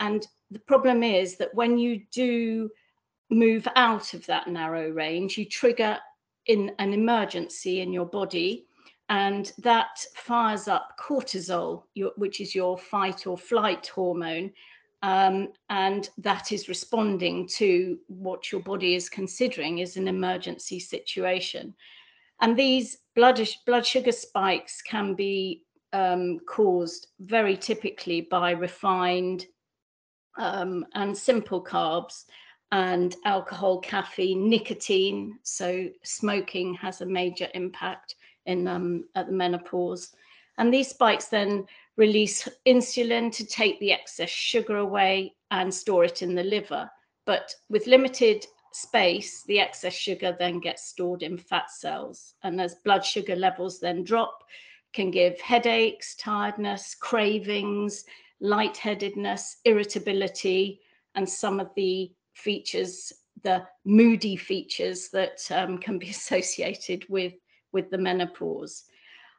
And 0.00 0.26
the 0.50 0.60
problem 0.60 1.02
is 1.02 1.36
that 1.36 1.54
when 1.54 1.76
you 1.76 2.02
do 2.12 2.70
move 3.30 3.66
out 3.74 4.14
of 4.14 4.24
that 4.26 4.48
narrow 4.48 4.90
range, 4.90 5.36
you 5.36 5.44
trigger 5.44 5.98
in 6.46 6.72
an 6.78 6.92
emergency 6.92 7.80
in 7.80 7.92
your 7.92 8.06
body 8.06 8.66
and 9.08 9.52
that 9.58 10.04
fires 10.14 10.68
up 10.68 10.96
cortisol, 10.98 11.84
your, 11.94 12.12
which 12.16 12.40
is 12.40 12.54
your 12.54 12.78
fight 12.78 13.26
or 13.26 13.36
flight 13.36 13.86
hormone. 13.86 14.52
Um, 15.02 15.48
and 15.68 16.08
that 16.18 16.50
is 16.50 16.68
responding 16.68 17.46
to 17.48 17.98
what 18.08 18.50
your 18.50 18.62
body 18.62 18.94
is 18.94 19.10
considering 19.10 19.78
is 19.78 19.98
an 19.98 20.08
emergency 20.08 20.80
situation. 20.80 21.74
And 22.40 22.56
these 22.56 22.98
blood, 23.14 23.38
blood 23.66 23.86
sugar 23.86 24.12
spikes 24.12 24.80
can 24.80 25.14
be 25.14 25.64
um, 25.92 26.40
caused 26.46 27.08
very 27.20 27.56
typically 27.56 28.22
by 28.22 28.52
refined 28.52 29.46
um, 30.38 30.86
and 30.94 31.16
simple 31.16 31.62
carbs 31.62 32.24
and 32.72 33.14
alcohol, 33.24 33.78
caffeine, 33.80 34.48
nicotine. 34.48 35.38
So, 35.42 35.88
smoking 36.02 36.74
has 36.74 37.02
a 37.02 37.06
major 37.06 37.48
impact 37.54 38.16
in 38.46 38.68
um, 38.68 39.04
at 39.14 39.26
the 39.26 39.32
menopause. 39.32 40.10
And 40.58 40.72
these 40.72 40.88
spikes 40.88 41.26
then 41.26 41.66
release 41.96 42.48
insulin 42.66 43.32
to 43.32 43.46
take 43.46 43.78
the 43.80 43.92
excess 43.92 44.30
sugar 44.30 44.78
away 44.78 45.34
and 45.50 45.72
store 45.72 46.04
it 46.04 46.22
in 46.22 46.34
the 46.34 46.44
liver. 46.44 46.90
But 47.26 47.54
with 47.68 47.86
limited 47.86 48.46
space, 48.72 49.44
the 49.44 49.60
excess 49.60 49.94
sugar 49.94 50.36
then 50.38 50.60
gets 50.60 50.88
stored 50.88 51.22
in 51.22 51.38
fat 51.38 51.70
cells. 51.70 52.34
And 52.42 52.60
as 52.60 52.76
blood 52.84 53.04
sugar 53.04 53.36
levels 53.36 53.80
then 53.80 54.04
drop, 54.04 54.44
can 54.92 55.10
give 55.10 55.40
headaches, 55.40 56.14
tiredness, 56.16 56.94
cravings, 56.94 58.04
lightheadedness, 58.40 59.56
irritability, 59.64 60.80
and 61.14 61.28
some 61.28 61.60
of 61.60 61.70
the 61.76 62.12
features, 62.32 63.12
the 63.42 63.64
moody 63.84 64.36
features 64.36 65.08
that 65.10 65.40
um, 65.50 65.78
can 65.78 65.98
be 65.98 66.10
associated 66.10 67.04
with 67.08 67.34
with 67.74 67.90
the 67.90 67.98
menopause. 67.98 68.84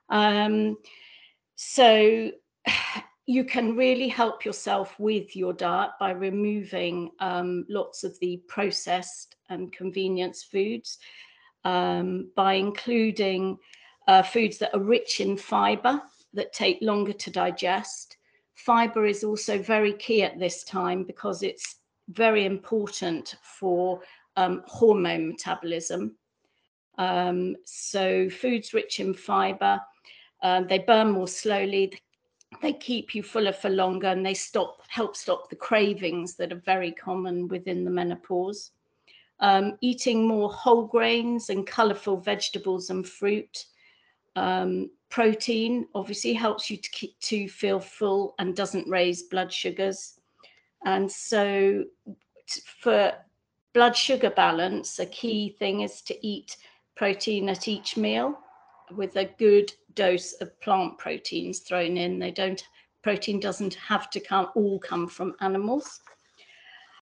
Um, 0.10 0.78
so 1.56 2.32
you 3.26 3.44
can 3.44 3.76
really 3.76 4.08
help 4.08 4.46
yourself 4.46 5.00
with 5.00 5.36
your 5.36 5.54
diet 5.54 5.92
by 6.00 6.12
removing 6.12 7.10
um, 7.20 7.66
lots 7.70 8.04
of 8.04 8.20
the 8.20 8.38
processed 8.48 9.36
and 9.50 9.72
convenience 9.72 10.44
foods, 10.44 11.00
um, 11.64 12.30
by 12.36 12.54
including 12.54 13.58
uh, 14.08 14.22
foods 14.22 14.60
that 14.60 14.76
are 14.76 14.84
rich 14.84 15.20
in 15.20 15.36
fiber 15.38 16.00
that 16.34 16.54
take 16.54 16.78
longer 16.82 17.14
to 17.14 17.32
digest. 17.32 18.18
Fiber 18.56 19.06
is 19.06 19.24
also 19.24 19.58
very 19.58 19.94
key 19.94 20.22
at 20.22 20.40
this 20.40 20.64
time 20.64 21.04
because 21.04 21.42
it's 21.42 21.78
very 22.10 22.46
important 22.46 23.36
for 23.42 24.02
um, 24.38 24.62
hormone 24.68 25.30
metabolism. 25.30 26.16
Um, 26.98 27.56
so 27.66 28.30
foods 28.30 28.74
rich 28.74 29.00
in 29.00 29.14
fiber, 29.14 29.80
um, 30.42 30.68
they 30.68 30.80
burn 30.80 31.12
more 31.12 31.28
slowly, 31.28 31.94
they 32.62 32.74
keep 32.74 33.16
you 33.16 33.24
fuller 33.24 33.54
for 33.54 33.70
longer, 33.70 34.08
and 34.08 34.26
they 34.26 34.34
stop 34.34 34.82
help 34.88 35.16
stop 35.16 35.50
the 35.50 35.56
cravings 35.56 36.36
that 36.36 36.52
are 36.52 36.62
very 36.66 36.92
common 36.92 37.48
within 37.48 37.84
the 37.84 37.92
menopause. 37.92 38.72
Um, 39.40 39.78
eating 39.82 40.28
more 40.28 40.50
whole 40.50 40.86
grains 40.86 41.50
and 41.50 41.68
colourful 41.68 42.18
vegetables 42.18 42.90
and 42.90 43.08
fruit. 43.08 43.66
Um, 44.38 44.90
protein 45.10 45.88
obviously 45.96 46.34
helps 46.34 46.70
you 46.70 46.78
to 46.78 46.90
keep 46.92 47.20
to 47.22 47.48
feel 47.50 47.80
full 47.80 48.36
and 48.40 48.56
doesn't 48.56 48.88
raise 48.88 49.24
blood 49.24 49.52
sugars. 49.52 50.20
And 50.86 51.12
so, 51.12 51.84
for 52.82 53.14
blood 53.74 53.96
sugar 53.96 54.30
balance, 54.30 55.00
a 55.00 55.06
key 55.06 55.56
thing 55.60 55.82
is 55.82 56.02
to 56.04 56.26
eat 56.26 56.56
protein 56.96 57.50
at 57.50 57.68
each 57.68 57.98
meal 57.98 58.40
with 58.96 59.16
a 59.16 59.26
good 59.38 59.72
dose 59.94 60.34
of 60.34 60.60
plant 60.62 60.98
proteins 60.98 61.60
thrown 61.60 61.98
in. 61.98 62.20
They 62.20 62.32
don't 62.32 62.64
protein 63.02 63.40
doesn't 63.40 63.76
have 63.76 64.10
to 64.10 64.20
come 64.20 64.48
all 64.56 64.80
come 64.80 65.08
from 65.08 65.36
animals. 65.42 66.00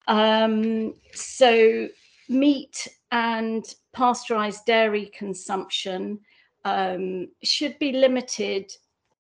Um, 0.07 0.93
so 1.13 1.87
meat 2.27 2.87
and 3.11 3.65
pasteurized 3.93 4.65
dairy 4.65 5.11
consumption 5.17 6.19
um, 6.65 7.29
should 7.43 7.77
be 7.79 7.91
limited 7.91 8.71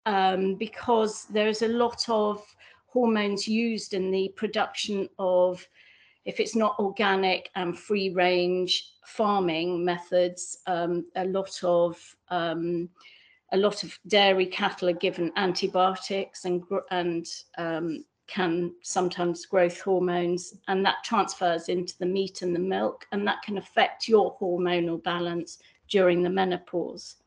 um, 0.06 0.56
because 0.56 1.26
there's 1.26 1.62
a 1.62 1.68
lot 1.68 2.08
of 2.08 2.44
hormones 2.88 3.48
used 3.48 3.94
in 3.94 4.12
the 4.12 4.32
production 4.36 5.10
of, 5.18 5.66
if 6.26 6.40
it's 6.40 6.56
not 6.56 6.78
organic 6.80 7.50
and 7.56 7.78
free 7.78 8.12
range 8.12 8.93
farming 9.06 9.84
methods, 9.84 10.60
um, 10.68 11.06
a 11.16 11.26
lot 11.26 11.60
of 11.64 12.16
um, 12.30 12.90
a 13.52 13.58
lot 13.58 13.84
of 13.84 13.98
dairy 14.08 14.48
cattle 14.48 14.90
are 14.90 14.94
given 14.94 15.32
antibiotics 15.36 16.46
and 16.46 16.64
and 16.92 17.28
um, 17.58 18.04
can 18.28 18.74
sometimes 18.82 19.46
growth 19.46 19.80
hormones, 19.82 20.56
and 20.68 20.86
that 20.86 21.04
transfers 21.04 21.70
into 21.70 21.98
the 22.00 22.06
meat 22.06 22.42
and 22.42 22.56
the 22.56 22.60
milk, 22.60 23.06
and 23.12 23.28
that 23.28 23.42
can 23.42 23.58
affect 23.58 24.08
your 24.08 24.38
hormonal 24.40 25.02
balance 25.04 25.60
during 25.90 26.24
the 26.24 26.30
menopause. 26.30 27.18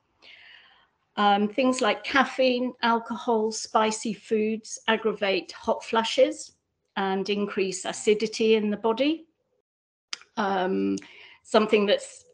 Um, 1.17 1.49
things 1.49 1.81
like 1.81 2.05
caffeine, 2.05 2.75
alcohol, 2.83 3.51
spicy 3.51 4.13
foods 4.13 4.79
aggravate 4.87 5.53
hot 5.53 5.83
flushes 5.83 6.53
and 6.97 7.29
increase 7.31 7.85
acidity 7.85 8.55
in 8.55 8.71
the 8.71 8.77
body. 8.77 9.27
Um, 10.37 10.97
something 11.47 11.87
that's 11.87 12.25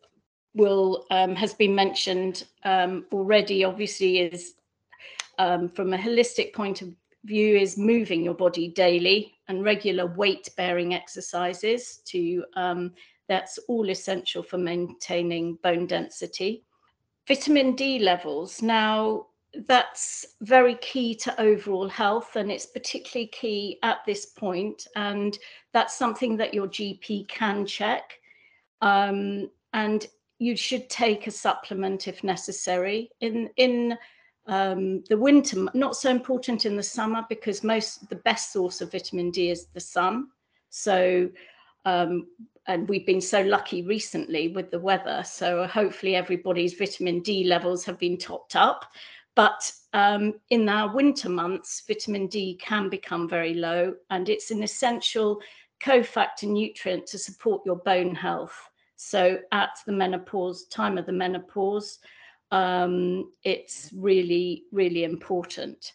will 0.55 1.07
um, 1.11 1.35
has 1.35 1.55
been 1.55 1.75
mentioned 1.75 2.45
um, 2.65 3.07
already. 3.13 3.65
Obviously, 3.65 4.19
is 4.19 4.55
um, 5.39 5.69
from 5.69 5.93
a 5.93 5.99
holistic 5.99 6.53
point 6.53 6.83
of 6.83 6.89
view 7.25 7.57
is 7.57 7.79
moving 7.79 8.23
your 8.23 8.35
body 8.35 8.69
daily 8.69 9.35
and 9.49 9.65
regular 9.65 10.07
weight 10.07 10.49
bearing 10.57 10.95
exercises 10.95 11.99
to 12.05 12.45
um, 12.57 12.93
that's 13.29 13.59
all 13.69 13.91
essential 13.91 14.43
for 14.43 14.59
maintaining 14.59 15.55
bone 15.63 15.87
density 15.87 16.65
vitamin 17.29 17.77
d 17.77 18.01
levels 18.01 18.61
now 18.61 19.27
that's 19.69 20.27
very 20.41 20.75
key 20.77 21.15
to 21.15 21.41
overall 21.41 21.89
health 21.89 22.35
and 22.35 22.51
it's 22.51 22.67
particularly 22.67 23.29
key 23.29 23.79
at 23.85 23.99
this 24.05 24.27
point 24.27 24.89
and 24.97 25.39
that's 25.73 25.97
something 25.97 26.37
that 26.37 26.53
your 26.53 26.67
gp 26.67 27.29
can 27.29 27.65
check 27.65 28.19
um, 28.83 29.51
and 29.73 30.07
you 30.39 30.57
should 30.57 30.91
take 30.91 31.27
a 31.27 31.31
supplement 31.31 32.09
if 32.09 32.23
necessary 32.23 33.11
in 33.21 33.49
in 33.57 33.97
um, 34.47 35.05
the 35.09 35.17
winter, 35.17 35.67
not 35.73 35.97
so 35.97 36.11
important 36.11 36.67
in 36.67 36.77
the 36.77 36.83
summer 36.83 37.25
because 37.29 37.63
most 37.63 38.09
the 38.09 38.17
best 38.17 38.53
source 38.53 38.81
of 38.81 38.91
vitamin 38.91 39.31
D 39.31 39.51
is 39.51 39.67
the 39.67 39.81
sun. 39.81 40.29
So, 40.71 41.31
um, 41.85 42.27
and 42.67 42.89
we've 42.89 43.07
been 43.07 43.21
so 43.21 43.43
lucky 43.43 43.83
recently 43.83 44.49
with 44.49 44.71
the 44.71 44.81
weather. 44.81 45.23
So 45.25 45.67
hopefully 45.67 46.17
everybody's 46.17 46.75
vitamin 46.75 47.21
D 47.21 47.45
levels 47.45 47.85
have 47.85 47.99
been 47.99 48.19
topped 48.19 48.57
up. 48.57 48.85
But 49.35 49.71
um, 49.93 50.35
in 50.51 50.69
our 50.69 50.95
winter 50.95 51.29
months, 51.29 51.83
vitamin 51.87 52.27
D 52.27 52.59
can 52.61 52.89
become 52.89 53.29
very 53.29 53.55
low, 53.55 53.95
and 54.11 54.29
it's 54.29 54.51
an 54.51 54.63
essential 54.63 55.41
cofactor 55.81 56.45
nutrient 56.45 57.07
to 57.07 57.19
support 57.19 57.63
your 57.65 57.77
bone 57.77 58.15
health. 58.15 58.71
So 59.03 59.39
at 59.51 59.71
the 59.87 59.93
menopause 59.93 60.67
time 60.67 60.99
of 60.99 61.07
the 61.07 61.13
menopause 61.13 61.99
um, 62.53 63.33
it's 63.45 63.91
really, 63.97 64.65
really 64.73 65.05
important. 65.05 65.95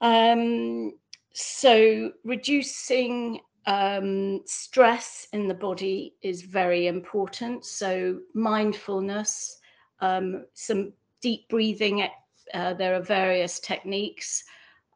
Um, 0.00 0.92
so 1.34 2.12
reducing 2.24 3.40
um, 3.66 4.42
stress 4.46 5.26
in 5.32 5.48
the 5.48 5.54
body 5.54 6.14
is 6.22 6.42
very 6.42 6.86
important. 6.86 7.66
So 7.66 8.20
mindfulness, 8.32 9.58
um, 10.00 10.46
some 10.54 10.92
deep 11.20 11.48
breathing. 11.48 12.08
Uh, 12.54 12.74
there 12.74 12.94
are 12.94 13.02
various 13.02 13.58
techniques. 13.58 14.44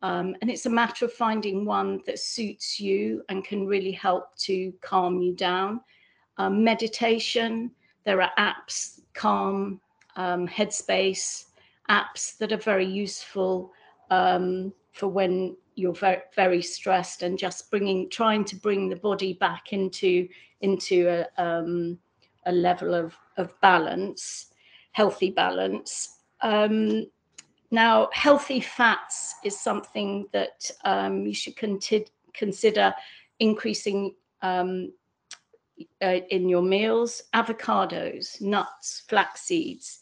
Um, 0.02 0.37
and 0.40 0.50
it's 0.50 0.66
a 0.66 0.70
matter 0.70 1.04
of 1.04 1.12
finding 1.12 1.64
one 1.64 2.00
that 2.06 2.20
suits 2.20 2.78
you 2.78 3.23
and 3.28 3.44
can 3.44 3.66
really 3.66 3.92
help 3.92 4.37
to 4.38 4.73
calm 4.80 5.20
you 5.20 5.34
down. 5.34 5.80
Um, 6.37 6.64
meditation, 6.64 7.71
there 8.05 8.21
are 8.21 8.31
apps, 8.38 9.00
Calm, 9.14 9.81
um, 10.17 10.47
Headspace 10.49 11.47
apps 11.91 12.37
that 12.38 12.53
are 12.53 12.57
very 12.57 12.87
useful 12.87 13.73
um, 14.11 14.73
for 14.93 15.08
when 15.08 15.56
you're 15.75 15.95
very, 15.95 16.23
very 16.35 16.63
stressed 16.63 17.23
and 17.23 17.39
just 17.39 17.71
bringing, 17.71 18.08
trying 18.11 18.45
to 18.45 18.56
bring 18.56 18.89
the 18.89 18.97
body 18.97 19.35
back 19.35 19.73
into 19.73 20.28
into 20.61 21.08
a, 21.08 21.43
um, 21.43 21.99
a 22.47 22.52
level 22.52 22.95
of, 22.95 23.15
of 23.37 23.52
balance, 23.61 24.47
healthy 24.93 25.30
balance. 25.30 26.21
Um, 26.41 27.06
now, 27.71 28.08
healthy 28.13 28.61
fats 28.61 29.35
is 29.45 29.58
something 29.61 30.26
that 30.32 30.71
um, 30.85 31.26
you 31.26 31.35
should 31.35 31.56
conti- 31.56 32.06
consider 32.32 32.95
increasing 33.41 34.15
um, 34.41 34.93
uh, 36.02 36.21
in 36.30 36.49
your 36.49 36.63
meals. 36.63 37.23
Avocados, 37.34 38.41
nuts, 38.41 39.02
flax 39.08 39.43
seeds, 39.43 40.00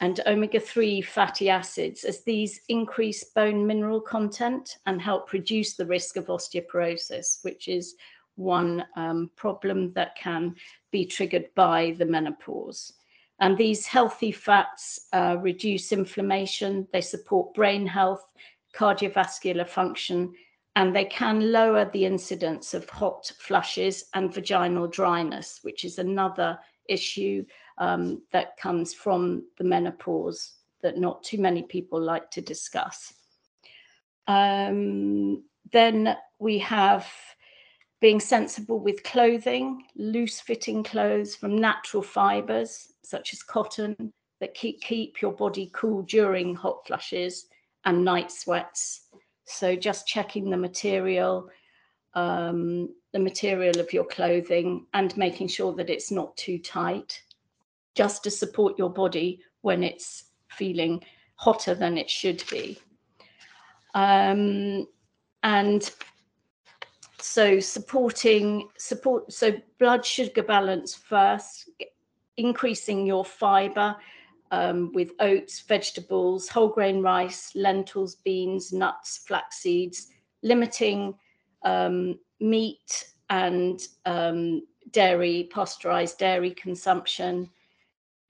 and 0.00 0.20
omega-3 0.26 1.04
fatty 1.04 1.50
acids 1.50 2.04
as 2.04 2.22
these 2.24 2.60
increase 2.68 3.24
bone 3.24 3.66
mineral 3.66 4.00
content 4.00 4.78
and 4.86 5.00
help 5.00 5.32
reduce 5.32 5.74
the 5.74 5.86
risk 5.86 6.16
of 6.16 6.26
osteoporosis, 6.26 7.44
which 7.44 7.68
is 7.68 7.96
one 8.36 8.84
um, 8.96 9.30
problem 9.36 9.92
that 9.92 10.16
can 10.16 10.54
be 10.90 11.04
triggered 11.04 11.48
by 11.54 11.94
the 11.98 12.06
menopause. 12.06 12.94
And 13.40 13.56
these 13.56 13.86
healthy 13.86 14.32
fats 14.32 15.08
uh, 15.12 15.36
reduce 15.40 15.92
inflammation, 15.92 16.86
they 16.92 17.00
support 17.00 17.54
brain 17.54 17.86
health, 17.86 18.24
cardiovascular 18.74 19.68
function, 19.68 20.32
and 20.76 20.94
they 20.94 21.04
can 21.04 21.52
lower 21.52 21.90
the 21.92 22.04
incidence 22.04 22.74
of 22.74 22.88
hot 22.88 23.30
flushes 23.38 24.04
and 24.14 24.32
vaginal 24.32 24.86
dryness, 24.86 25.60
which 25.62 25.84
is 25.84 25.98
another 25.98 26.58
issue 26.88 27.44
um, 27.78 28.22
that 28.32 28.56
comes 28.56 28.94
from 28.94 29.44
the 29.58 29.64
menopause 29.64 30.54
that 30.82 30.98
not 30.98 31.22
too 31.22 31.38
many 31.38 31.62
people 31.62 32.00
like 32.00 32.30
to 32.30 32.40
discuss. 32.40 33.12
Um, 34.26 35.44
then 35.72 36.16
we 36.38 36.58
have 36.58 37.06
being 38.00 38.20
sensible 38.20 38.78
with 38.78 39.02
clothing, 39.02 39.82
loose 39.96 40.40
fitting 40.40 40.82
clothes 40.82 41.34
from 41.34 41.58
natural 41.58 42.02
fibers, 42.02 42.92
such 43.02 43.32
as 43.34 43.42
cotton, 43.42 44.12
that 44.40 44.54
keep, 44.54 44.80
keep 44.80 45.20
your 45.20 45.32
body 45.32 45.70
cool 45.74 46.02
during 46.02 46.54
hot 46.54 46.86
flushes 46.86 47.46
and 47.84 48.04
night 48.04 48.30
sweats. 48.30 49.02
So 49.50 49.76
just 49.76 50.06
checking 50.06 50.50
the 50.50 50.56
material, 50.56 51.50
um, 52.14 52.88
the 53.12 53.18
material 53.18 53.78
of 53.80 53.92
your 53.92 54.04
clothing 54.04 54.86
and 54.94 55.16
making 55.16 55.48
sure 55.48 55.74
that 55.74 55.90
it's 55.90 56.10
not 56.10 56.36
too 56.36 56.58
tight 56.58 57.22
just 57.94 58.22
to 58.24 58.30
support 58.30 58.78
your 58.78 58.90
body 58.90 59.40
when 59.62 59.82
it's 59.82 60.24
feeling 60.48 61.02
hotter 61.36 61.74
than 61.74 61.98
it 61.98 62.08
should 62.08 62.42
be. 62.50 62.78
Um, 63.94 64.86
and 65.42 65.90
so 67.18 67.60
supporting 67.60 68.68
support 68.78 69.30
so 69.32 69.52
blood 69.78 70.04
sugar 70.04 70.42
balance 70.42 70.94
first 70.94 71.68
increasing 72.36 73.06
your 73.06 73.24
fiber 73.24 73.94
um, 74.50 74.92
with 74.92 75.12
oats 75.20 75.60
vegetables 75.60 76.48
whole 76.48 76.68
grain 76.68 77.02
rice 77.02 77.52
lentils 77.54 78.16
beans 78.16 78.72
nuts 78.72 79.18
flax 79.26 79.58
seeds 79.58 80.08
limiting 80.42 81.14
um, 81.64 82.18
meat 82.40 83.12
and 83.28 83.86
um, 84.06 84.62
dairy 84.90 85.48
pasteurized 85.52 86.18
dairy 86.18 86.50
consumption 86.50 87.48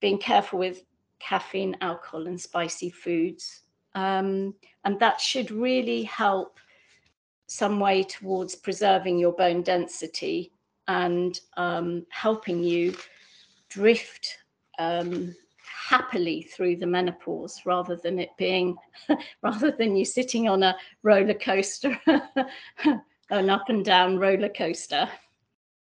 being 0.00 0.18
careful 0.18 0.58
with 0.58 0.82
caffeine, 1.20 1.76
alcohol, 1.80 2.26
and 2.26 2.40
spicy 2.40 2.90
foods. 2.90 3.62
Um, 3.94 4.54
and 4.84 4.98
that 4.98 5.20
should 5.20 5.50
really 5.50 6.02
help 6.04 6.58
some 7.46 7.78
way 7.78 8.02
towards 8.02 8.54
preserving 8.54 9.18
your 9.18 9.32
bone 9.32 9.62
density 9.62 10.52
and 10.88 11.38
um, 11.56 12.06
helping 12.10 12.62
you 12.62 12.94
drift 13.68 14.38
um, 14.78 15.34
happily 15.90 16.42
through 16.42 16.76
the 16.76 16.86
menopause 16.86 17.62
rather 17.66 17.96
than 17.96 18.20
it 18.20 18.30
being 18.38 18.76
rather 19.42 19.72
than 19.72 19.96
you 19.96 20.04
sitting 20.04 20.48
on 20.48 20.62
a 20.62 20.76
roller 21.02 21.34
coaster 21.34 21.98
an 23.30 23.50
up 23.50 23.68
and 23.68 23.84
down 23.84 24.16
roller 24.16 24.48
coaster 24.48 25.08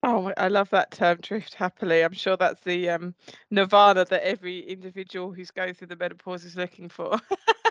Oh, 0.03 0.33
I 0.37 0.47
love 0.47 0.71
that 0.71 0.93
term, 0.93 1.19
drift 1.21 1.55
happily. 1.55 2.05
I'm 2.05 2.13
sure 2.13 2.37
that's 2.37 2.61
the 2.63 2.91
um, 2.91 3.15
nirvana 3.51 4.05
that 4.05 4.23
every 4.23 4.61
individual 4.61 5.33
who's 5.33 5.51
going 5.51 5.75
through 5.75 5.89
the 5.89 5.97
menopause 5.97 6.45
is 6.45 6.55
looking 6.55 6.89
for. 6.89 7.19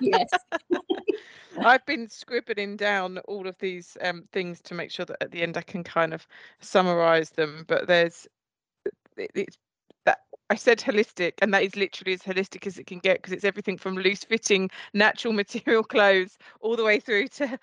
yes. 0.02 0.28
I've 1.60 1.86
been 1.86 2.10
scribbling 2.10 2.76
down 2.76 3.20
all 3.20 3.48
of 3.48 3.58
these 3.60 3.96
um, 4.02 4.24
things 4.34 4.60
to 4.62 4.74
make 4.74 4.92
sure 4.92 5.06
that 5.06 5.22
at 5.22 5.32
the 5.32 5.44
end 5.44 5.56
I 5.56 5.62
can 5.62 5.82
kind 5.82 6.14
of 6.14 6.28
summarize 6.60 7.30
them. 7.30 7.64
But 7.70 7.88
there's 7.88 8.28
it's 9.16 9.58
that 10.06 10.20
I 10.50 10.56
said 10.56 10.80
holistic, 10.80 11.34
and 11.42 11.54
that 11.54 11.64
is 11.64 11.76
literally 11.76 12.14
as 12.14 12.22
holistic 12.22 12.68
as 12.68 12.78
it 12.78 12.88
can 12.88 13.00
get 13.00 13.18
because 13.18 13.34
it's 13.34 13.46
everything 13.46 13.78
from 13.78 13.96
loose 13.96 14.24
fitting, 14.24 14.70
natural 14.94 15.34
material 15.44 15.84
clothes 15.84 16.38
all 16.62 16.76
the 16.76 16.84
way 16.84 17.00
through 17.00 17.28
to 17.30 17.60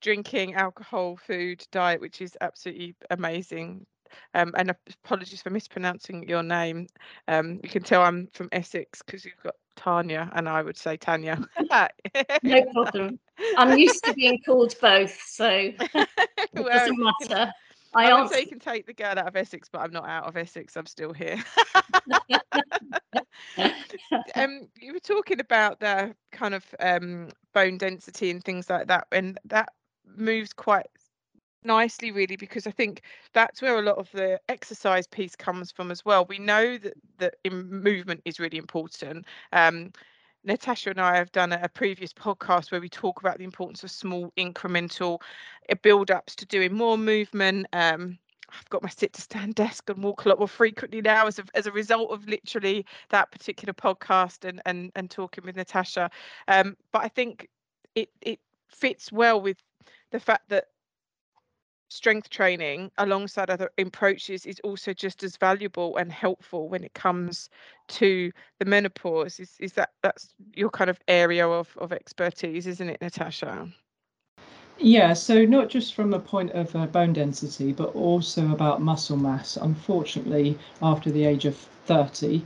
drinking 0.00 0.54
alcohol, 0.54 1.16
food, 1.16 1.64
diet, 1.70 2.00
which 2.00 2.20
is 2.20 2.36
absolutely 2.40 2.94
amazing. 3.10 3.86
Um, 4.34 4.54
and 4.56 4.72
apologies 5.04 5.42
for 5.42 5.50
mispronouncing 5.50 6.28
your 6.28 6.42
name. 6.42 6.86
Um, 7.26 7.60
you 7.64 7.68
can 7.68 7.82
tell 7.82 8.02
I'm 8.02 8.28
from 8.32 8.48
Essex 8.52 9.02
because 9.02 9.24
you've 9.24 9.42
got 9.42 9.56
Tanya, 9.76 10.30
and 10.34 10.48
I 10.48 10.62
would 10.62 10.76
say 10.76 10.96
Tanya. 10.96 11.38
no 12.42 12.64
problem. 12.72 13.18
I'm 13.56 13.76
used 13.76 14.04
to 14.04 14.14
being 14.14 14.40
called 14.46 14.74
both, 14.80 15.20
so 15.26 15.48
it 15.48 15.76
well, 16.54 16.64
doesn't 16.64 16.98
matter. 17.28 17.52
I, 17.94 18.10
I 18.10 18.20
would 18.20 18.30
say 18.30 18.40
you 18.40 18.46
can 18.46 18.58
take 18.58 18.86
the 18.86 18.92
girl 18.92 19.18
out 19.18 19.26
of 19.26 19.36
Essex, 19.36 19.68
but 19.70 19.80
I'm 19.80 19.92
not 19.92 20.08
out 20.08 20.24
of 20.24 20.36
Essex. 20.36 20.76
I'm 20.76 20.86
still 20.86 21.12
here. 21.12 21.42
um, 24.34 24.68
you 24.80 24.92
were 24.92 25.00
talking 25.00 25.40
about 25.40 25.80
the 25.80 26.14
kind 26.32 26.54
of 26.54 26.64
um, 26.80 27.28
bone 27.52 27.78
density 27.78 28.30
and 28.30 28.42
things 28.44 28.68
like 28.68 28.88
that, 28.88 29.06
and 29.12 29.38
that 29.44 29.70
moves 30.16 30.52
quite 30.52 30.86
nicely 31.64 32.10
really 32.12 32.36
because 32.36 32.66
i 32.66 32.70
think 32.70 33.00
that's 33.32 33.62
where 33.62 33.78
a 33.78 33.82
lot 33.82 33.96
of 33.96 34.10
the 34.12 34.38
exercise 34.50 35.06
piece 35.06 35.34
comes 35.34 35.72
from 35.72 35.90
as 35.90 36.04
well 36.04 36.26
we 36.26 36.38
know 36.38 36.76
that 36.76 36.92
that 37.18 37.34
movement 37.50 38.20
is 38.26 38.38
really 38.38 38.58
important 38.58 39.24
um, 39.52 39.90
Natasha 40.44 40.90
and 40.90 41.00
I 41.00 41.16
have 41.16 41.32
done 41.32 41.52
a, 41.52 41.68
previous 41.68 42.12
podcast 42.12 42.70
where 42.70 42.80
we 42.80 42.88
talk 42.88 43.20
about 43.20 43.38
the 43.38 43.44
importance 43.44 43.82
of 43.82 43.90
small 43.90 44.32
incremental 44.36 45.20
uh, 45.70 45.74
build 45.82 46.10
ups 46.10 46.36
to 46.36 46.46
doing 46.46 46.74
more 46.74 46.98
movement. 46.98 47.66
Um, 47.72 48.18
I've 48.50 48.68
got 48.68 48.82
my 48.82 48.88
sit 48.88 49.12
to 49.14 49.22
stand 49.22 49.54
desk 49.56 49.88
and 49.88 50.02
walk 50.02 50.24
a 50.24 50.28
lot 50.28 50.38
more 50.38 50.48
frequently 50.48 51.00
now 51.00 51.26
as 51.26 51.38
a, 51.38 51.44
as 51.54 51.66
a 51.66 51.72
result 51.72 52.10
of 52.10 52.28
literally 52.28 52.84
that 53.10 53.32
particular 53.32 53.72
podcast 53.72 54.48
and 54.48 54.60
and, 54.66 54.92
and 54.94 55.10
talking 55.10 55.44
with 55.44 55.56
Natasha. 55.56 56.10
Um, 56.46 56.76
but 56.92 57.02
I 57.02 57.08
think 57.08 57.48
it 57.94 58.10
it 58.20 58.40
fits 58.68 59.10
well 59.10 59.40
with 59.40 59.56
the 60.10 60.20
fact 60.20 60.48
that 60.50 60.66
strength 61.94 62.28
training 62.28 62.90
alongside 62.98 63.48
other 63.50 63.70
approaches 63.78 64.44
is 64.46 64.60
also 64.64 64.92
just 64.92 65.22
as 65.22 65.36
valuable 65.36 65.96
and 65.96 66.10
helpful 66.10 66.68
when 66.68 66.82
it 66.82 66.92
comes 66.94 67.48
to 67.86 68.32
the 68.58 68.64
menopause. 68.64 69.38
Is 69.38 69.52
is 69.60 69.74
that 69.74 69.90
that's 70.02 70.34
your 70.54 70.70
kind 70.70 70.90
of 70.90 70.98
area 71.06 71.46
of 71.46 71.76
of 71.78 71.92
expertise 71.92 72.66
isn't 72.66 72.88
it 72.88 73.00
natasha? 73.00 73.68
Yeah 74.78 75.12
so 75.12 75.44
not 75.44 75.68
just 75.68 75.94
from 75.94 76.12
a 76.12 76.18
point 76.18 76.50
of 76.50 76.74
uh, 76.74 76.86
bone 76.86 77.12
density 77.12 77.72
but 77.72 77.94
also 77.94 78.50
about 78.50 78.82
muscle 78.82 79.16
mass. 79.16 79.56
Unfortunately 79.56 80.58
after 80.82 81.12
the 81.12 81.24
age 81.24 81.44
of 81.44 81.56
30 81.86 82.44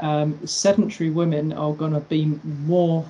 um, 0.00 0.46
sedentary 0.46 1.08
women 1.08 1.54
are 1.54 1.72
going 1.72 1.94
to 1.94 2.00
be 2.00 2.38
more 2.44 3.06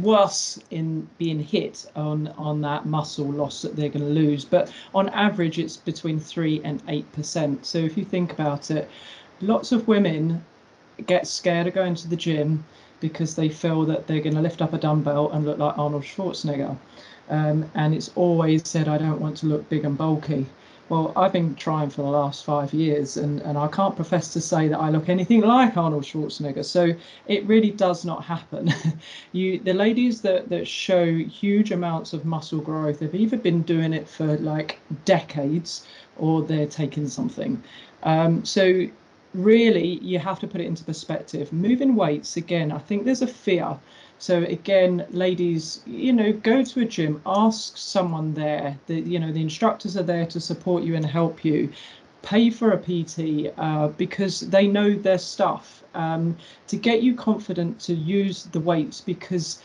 worse 0.00 0.58
in 0.70 1.08
being 1.18 1.40
hit 1.40 1.86
on 1.96 2.28
on 2.38 2.60
that 2.60 2.86
muscle 2.86 3.30
loss 3.30 3.62
that 3.62 3.76
they're 3.76 3.88
going 3.88 4.04
to 4.04 4.12
lose. 4.12 4.44
But 4.44 4.72
on 4.94 5.08
average 5.10 5.58
it's 5.58 5.76
between 5.76 6.18
3 6.20 6.60
and 6.64 6.82
8 6.88 7.12
percent. 7.12 7.66
So 7.66 7.78
if 7.78 7.96
you 7.96 8.04
think 8.04 8.32
about 8.32 8.70
it 8.70 8.88
lots 9.40 9.72
of 9.72 9.88
women 9.88 10.44
get 11.06 11.26
scared 11.26 11.66
of 11.66 11.74
going 11.74 11.94
to 11.96 12.08
the 12.08 12.16
gym 12.16 12.64
because 13.00 13.34
they 13.34 13.48
feel 13.48 13.84
that 13.84 14.06
they're 14.06 14.20
going 14.20 14.36
to 14.36 14.40
lift 14.40 14.62
up 14.62 14.72
a 14.72 14.78
dumbbell 14.78 15.30
and 15.32 15.44
look 15.44 15.58
like 15.58 15.76
arnold 15.76 16.04
schwarzenegger. 16.04 16.76
Um, 17.28 17.70
and 17.74 17.94
it's 17.94 18.10
always 18.16 18.68
said 18.68 18.86
i 18.86 18.98
don't 18.98 19.18
want 19.18 19.38
to 19.38 19.46
look 19.46 19.66
big 19.70 19.86
and 19.86 19.96
bulky 19.96 20.46
well, 20.88 21.12
I've 21.16 21.32
been 21.32 21.54
trying 21.54 21.88
for 21.88 22.02
the 22.02 22.08
last 22.08 22.44
five 22.44 22.74
years, 22.74 23.16
and, 23.16 23.40
and 23.42 23.56
I 23.56 23.68
can't 23.68 23.96
profess 23.96 24.32
to 24.34 24.40
say 24.40 24.68
that 24.68 24.78
I 24.78 24.90
look 24.90 25.08
anything 25.08 25.40
like 25.54 25.76
Arnold 25.76 26.04
Schwarzenegger. 26.04 26.64
So 26.64 26.92
it 27.26 27.44
really 27.46 27.70
does 27.70 28.04
not 28.04 28.24
happen. 28.24 28.72
you, 29.32 29.58
the 29.58 29.72
ladies 29.72 30.20
that 30.22 30.48
that 30.50 30.68
show 30.68 31.06
huge 31.06 31.72
amounts 31.72 32.12
of 32.12 32.24
muscle 32.24 32.60
growth 32.60 33.00
have 33.00 33.14
either 33.14 33.36
been 33.36 33.62
doing 33.62 33.92
it 33.92 34.08
for 34.08 34.36
like 34.38 34.78
decades, 35.04 35.86
or 36.18 36.42
they're 36.42 36.66
taking 36.66 37.08
something. 37.08 37.62
Um, 38.02 38.44
so 38.44 38.86
really, 39.32 39.98
you 40.00 40.18
have 40.18 40.38
to 40.40 40.46
put 40.46 40.60
it 40.60 40.66
into 40.66 40.84
perspective. 40.84 41.52
Moving 41.52 41.96
weights 41.96 42.36
again, 42.36 42.70
I 42.70 42.78
think 42.78 43.04
there's 43.04 43.22
a 43.22 43.26
fear 43.26 43.78
so 44.24 44.42
again, 44.44 45.06
ladies, 45.10 45.82
you 45.84 46.10
know, 46.10 46.32
go 46.32 46.64
to 46.64 46.80
a 46.80 46.86
gym, 46.86 47.20
ask 47.26 47.76
someone 47.76 48.32
there. 48.32 48.78
The 48.86 48.98
you 48.98 49.18
know 49.18 49.30
the 49.30 49.42
instructors 49.42 49.98
are 49.98 50.02
there 50.02 50.24
to 50.24 50.40
support 50.40 50.82
you 50.82 50.96
and 50.96 51.04
help 51.04 51.44
you. 51.44 51.70
Pay 52.22 52.48
for 52.48 52.70
a 52.70 52.78
PT 52.78 53.52
uh, 53.58 53.88
because 53.88 54.40
they 54.40 54.66
know 54.66 54.94
their 54.94 55.18
stuff 55.18 55.84
um, 55.92 56.38
to 56.68 56.76
get 56.78 57.02
you 57.02 57.14
confident 57.14 57.78
to 57.80 57.92
use 57.92 58.44
the 58.44 58.60
weights 58.60 59.02
because 59.02 59.58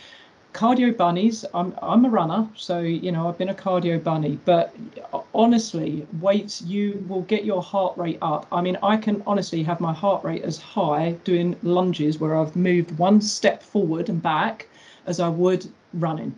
cardio 0.54 0.96
bunnies 0.96 1.46
i'm 1.54 1.76
i'm 1.82 2.06
a 2.06 2.10
runner 2.10 2.48
so 2.56 2.80
you 2.80 3.12
know 3.12 3.28
i've 3.30 3.38
been 3.38 3.50
a 3.50 3.54
cardio 3.54 4.04
bunny 4.04 4.40
but 4.46 4.76
honestly 5.34 6.08
weights 6.20 6.62
you 6.64 7.04
will 7.08 7.22
get 7.24 7.46
your 7.46 7.62
heart 7.62 7.96
rate 7.98 8.18
up. 8.22 8.48
I 8.52 8.62
mean 8.62 8.78
i 8.82 8.98
can 8.98 9.22
honestly 9.28 9.62
have 9.64 9.80
my 9.80 9.94
heart 9.94 10.24
rate 10.24 10.44
as 10.44 10.58
high 10.58 11.12
doing 11.24 11.56
lunges 11.62 12.20
where 12.20 12.36
i've 12.36 12.56
moved 12.56 12.98
one 12.98 13.22
step 13.22 13.62
forward 13.62 14.10
and 14.10 14.22
back 14.22 14.68
as 15.06 15.20
i 15.20 15.30
would 15.30 15.68
running. 15.94 16.38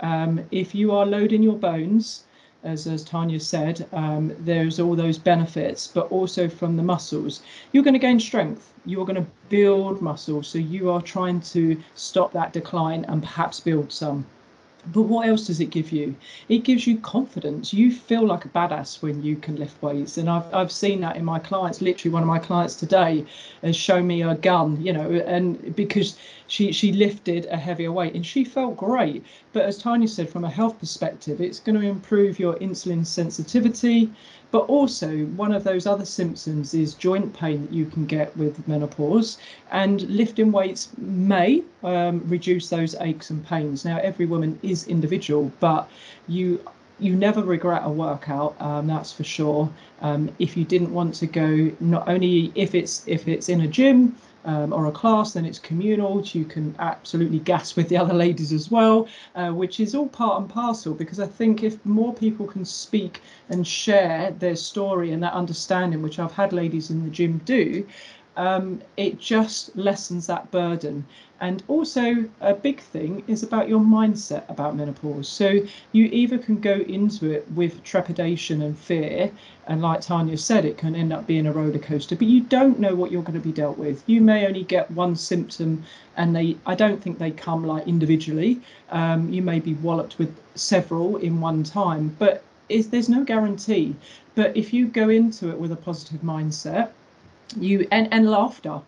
Um, 0.00 0.44
if 0.50 0.74
you 0.74 0.92
are 0.92 1.06
loading 1.06 1.42
your 1.42 1.56
bones 1.56 2.25
as, 2.66 2.86
as 2.86 3.04
Tanya 3.04 3.40
said, 3.40 3.86
um, 3.92 4.34
there's 4.40 4.78
all 4.80 4.96
those 4.96 5.18
benefits, 5.18 5.86
but 5.86 6.10
also 6.10 6.48
from 6.48 6.76
the 6.76 6.82
muscles. 6.82 7.42
You're 7.72 7.84
going 7.84 7.94
to 7.94 8.00
gain 8.00 8.20
strength. 8.20 8.72
You're 8.84 9.06
going 9.06 9.22
to 9.22 9.30
build 9.48 10.02
muscle. 10.02 10.42
So 10.42 10.58
you 10.58 10.90
are 10.90 11.00
trying 11.00 11.40
to 11.52 11.80
stop 11.94 12.32
that 12.32 12.52
decline 12.52 13.04
and 13.08 13.22
perhaps 13.22 13.60
build 13.60 13.92
some. 13.92 14.26
But 14.92 15.02
what 15.02 15.26
else 15.26 15.46
does 15.48 15.60
it 15.60 15.70
give 15.70 15.90
you? 15.90 16.14
It 16.48 16.62
gives 16.62 16.86
you 16.86 16.98
confidence. 16.98 17.72
You 17.72 17.90
feel 17.90 18.24
like 18.24 18.44
a 18.44 18.48
badass 18.48 19.02
when 19.02 19.20
you 19.22 19.34
can 19.36 19.56
lift 19.56 19.82
weights. 19.82 20.16
And 20.16 20.30
I've, 20.30 20.52
I've 20.54 20.70
seen 20.70 21.00
that 21.00 21.16
in 21.16 21.24
my 21.24 21.40
clients. 21.40 21.80
Literally, 21.80 22.12
one 22.12 22.22
of 22.22 22.28
my 22.28 22.38
clients 22.38 22.76
today 22.76 23.24
has 23.62 23.74
shown 23.74 24.06
me 24.06 24.22
a 24.22 24.36
gun, 24.36 24.80
you 24.80 24.92
know, 24.92 25.10
and 25.10 25.74
because 25.74 26.16
she, 26.46 26.72
she 26.72 26.92
lifted 26.92 27.46
a 27.46 27.56
heavier 27.56 27.92
weight 27.92 28.14
and 28.14 28.24
she 28.24 28.44
felt 28.44 28.76
great. 28.76 29.24
But 29.52 29.64
as 29.64 29.78
Tanya 29.78 30.08
said, 30.08 30.30
from 30.30 30.44
a 30.44 30.50
health 30.50 30.78
perspective, 30.78 31.40
it's 31.40 31.60
going 31.60 31.78
to 31.80 31.86
improve 31.86 32.38
your 32.38 32.54
insulin 32.56 33.06
sensitivity. 33.06 34.10
But 34.52 34.66
also, 34.68 35.24
one 35.36 35.52
of 35.52 35.64
those 35.64 35.86
other 35.86 36.04
symptoms 36.04 36.72
is 36.72 36.94
joint 36.94 37.34
pain 37.34 37.62
that 37.62 37.72
you 37.72 37.86
can 37.86 38.06
get 38.06 38.34
with 38.36 38.66
menopause, 38.68 39.38
and 39.72 40.02
lifting 40.02 40.52
weights 40.52 40.90
may 40.96 41.62
um, 41.82 42.22
reduce 42.26 42.68
those 42.68 42.94
aches 43.00 43.30
and 43.30 43.44
pains. 43.44 43.84
Now, 43.84 43.98
every 43.98 44.24
woman 44.24 44.58
is 44.62 44.86
individual, 44.86 45.50
but 45.60 45.90
you 46.28 46.60
you 46.98 47.14
never 47.14 47.42
regret 47.42 47.82
a 47.84 47.90
workout 47.90 48.58
um, 48.60 48.86
that's 48.86 49.12
for 49.12 49.24
sure 49.24 49.70
um, 50.00 50.30
if 50.38 50.56
you 50.56 50.64
didn't 50.64 50.92
want 50.92 51.14
to 51.14 51.26
go 51.26 51.70
not 51.80 52.08
only 52.08 52.50
if 52.54 52.74
it's 52.74 53.06
if 53.06 53.28
it's 53.28 53.48
in 53.48 53.60
a 53.60 53.68
gym 53.68 54.16
um, 54.46 54.72
or 54.72 54.86
a 54.86 54.92
class, 54.92 55.32
then 55.32 55.44
it's 55.44 55.58
communal. 55.58 56.22
You 56.24 56.44
can 56.44 56.74
absolutely 56.78 57.40
gas 57.40 57.76
with 57.76 57.88
the 57.88 57.96
other 58.02 58.14
ladies 58.14 58.52
as 58.52 58.70
well, 58.70 59.08
uh, 59.34 59.50
which 59.50 59.80
is 59.80 59.94
all 59.94 60.08
part 60.08 60.40
and 60.40 60.48
parcel 60.48 60.94
because 60.94 61.20
I 61.20 61.26
think 61.26 61.62
if 61.62 61.84
more 61.84 62.14
people 62.14 62.46
can 62.46 62.64
speak 62.64 63.20
and 63.50 63.66
share 63.66 64.30
their 64.38 64.56
story 64.56 65.12
and 65.12 65.22
that 65.22 65.34
understanding, 65.34 66.00
which 66.02 66.18
I've 66.18 66.32
had 66.32 66.52
ladies 66.52 66.90
in 66.90 67.04
the 67.04 67.10
gym 67.10 67.38
do, 67.44 67.86
um, 68.36 68.80
it 68.96 69.18
just 69.18 69.74
lessens 69.76 70.26
that 70.26 70.50
burden. 70.50 71.04
And 71.40 71.62
also, 71.68 72.24
a 72.40 72.54
big 72.54 72.80
thing 72.80 73.22
is 73.26 73.42
about 73.42 73.68
your 73.68 73.80
mindset 73.80 74.48
about 74.48 74.74
menopause. 74.74 75.28
So, 75.28 75.60
you 75.92 76.06
either 76.06 76.38
can 76.38 76.60
go 76.60 76.76
into 76.88 77.30
it 77.30 77.50
with 77.52 77.82
trepidation 77.82 78.62
and 78.62 78.78
fear, 78.78 79.30
and 79.66 79.82
like 79.82 80.00
Tanya 80.00 80.38
said, 80.38 80.64
it 80.64 80.78
can 80.78 80.94
end 80.94 81.12
up 81.12 81.26
being 81.26 81.46
a 81.46 81.52
roller 81.52 81.78
coaster, 81.78 82.16
but 82.16 82.26
you 82.26 82.40
don't 82.40 82.78
know 82.78 82.94
what 82.94 83.12
you're 83.12 83.22
going 83.22 83.38
to 83.38 83.46
be 83.46 83.52
dealt 83.52 83.76
with. 83.76 84.02
You 84.06 84.20
may 84.20 84.46
only 84.46 84.62
get 84.62 84.90
one 84.90 85.14
symptom, 85.14 85.84
and 86.16 86.34
they, 86.34 86.56
I 86.64 86.74
don't 86.74 87.02
think 87.02 87.18
they 87.18 87.32
come 87.32 87.66
like 87.66 87.86
individually. 87.86 88.60
Um, 88.90 89.30
you 89.30 89.42
may 89.42 89.60
be 89.60 89.74
walloped 89.74 90.18
with 90.18 90.34
several 90.54 91.16
in 91.16 91.40
one 91.40 91.64
time, 91.64 92.16
but 92.18 92.42
is 92.68 92.88
there's 92.88 93.08
no 93.08 93.24
guarantee. 93.24 93.94
But 94.34 94.56
if 94.56 94.72
you 94.72 94.86
go 94.86 95.08
into 95.08 95.50
it 95.50 95.58
with 95.58 95.72
a 95.72 95.76
positive 95.76 96.20
mindset, 96.22 96.90
you 97.58 97.86
and, 97.90 98.08
and 98.12 98.30
laughter 98.30 98.80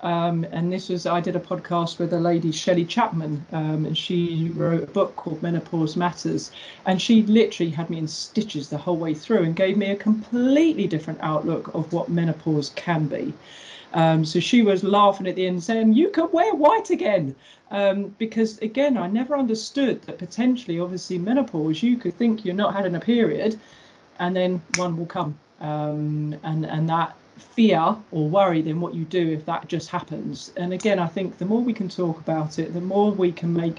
um, 0.00 0.44
and 0.52 0.72
this 0.72 0.88
was 0.88 1.06
I 1.06 1.20
did 1.20 1.34
a 1.34 1.40
podcast 1.40 1.98
with 1.98 2.12
a 2.12 2.20
lady 2.20 2.52
Shelley 2.52 2.84
Chapman, 2.84 3.44
um, 3.52 3.84
and 3.84 3.98
she 3.98 4.50
wrote 4.54 4.84
a 4.84 4.86
book 4.86 5.16
called 5.16 5.42
Menopause 5.42 5.96
Matters, 5.96 6.52
and 6.86 7.02
she 7.02 7.22
literally 7.22 7.70
had 7.70 7.90
me 7.90 7.98
in 7.98 8.06
stitches 8.06 8.68
the 8.68 8.78
whole 8.78 8.96
way 8.96 9.12
through 9.12 9.42
and 9.42 9.56
gave 9.56 9.76
me 9.76 9.90
a 9.90 9.96
completely 9.96 10.86
different 10.86 11.18
outlook 11.22 11.74
of 11.74 11.92
what 11.92 12.08
menopause 12.08 12.70
can 12.76 13.06
be. 13.06 13.32
Um, 13.92 14.24
so 14.24 14.38
she 14.38 14.62
was 14.62 14.84
laughing 14.84 15.26
at 15.26 15.34
the 15.34 15.46
end, 15.46 15.62
saying, 15.64 15.94
"You 15.94 16.10
can 16.10 16.30
wear 16.30 16.54
white 16.54 16.90
again," 16.90 17.34
um, 17.72 18.14
because 18.18 18.58
again, 18.58 18.96
I 18.96 19.08
never 19.08 19.36
understood 19.36 20.02
that 20.02 20.18
potentially, 20.18 20.78
obviously, 20.78 21.18
menopause. 21.18 21.82
You 21.82 21.96
could 21.96 22.16
think 22.18 22.44
you're 22.44 22.54
not 22.54 22.74
having 22.74 22.94
a 22.94 23.00
period, 23.00 23.58
and 24.20 24.36
then 24.36 24.62
one 24.76 24.96
will 24.96 25.06
come, 25.06 25.38
um, 25.60 26.36
and 26.44 26.64
and 26.66 26.88
that 26.88 27.16
fear 27.40 27.96
or 28.10 28.28
worry 28.28 28.62
than 28.62 28.80
what 28.80 28.94
you 28.94 29.04
do 29.04 29.30
if 29.30 29.44
that 29.46 29.68
just 29.68 29.88
happens. 29.88 30.52
And 30.56 30.72
again, 30.72 30.98
I 30.98 31.06
think 31.06 31.38
the 31.38 31.44
more 31.44 31.60
we 31.60 31.72
can 31.72 31.88
talk 31.88 32.18
about 32.18 32.58
it, 32.58 32.74
the 32.74 32.80
more 32.80 33.10
we 33.10 33.32
can 33.32 33.52
make 33.52 33.78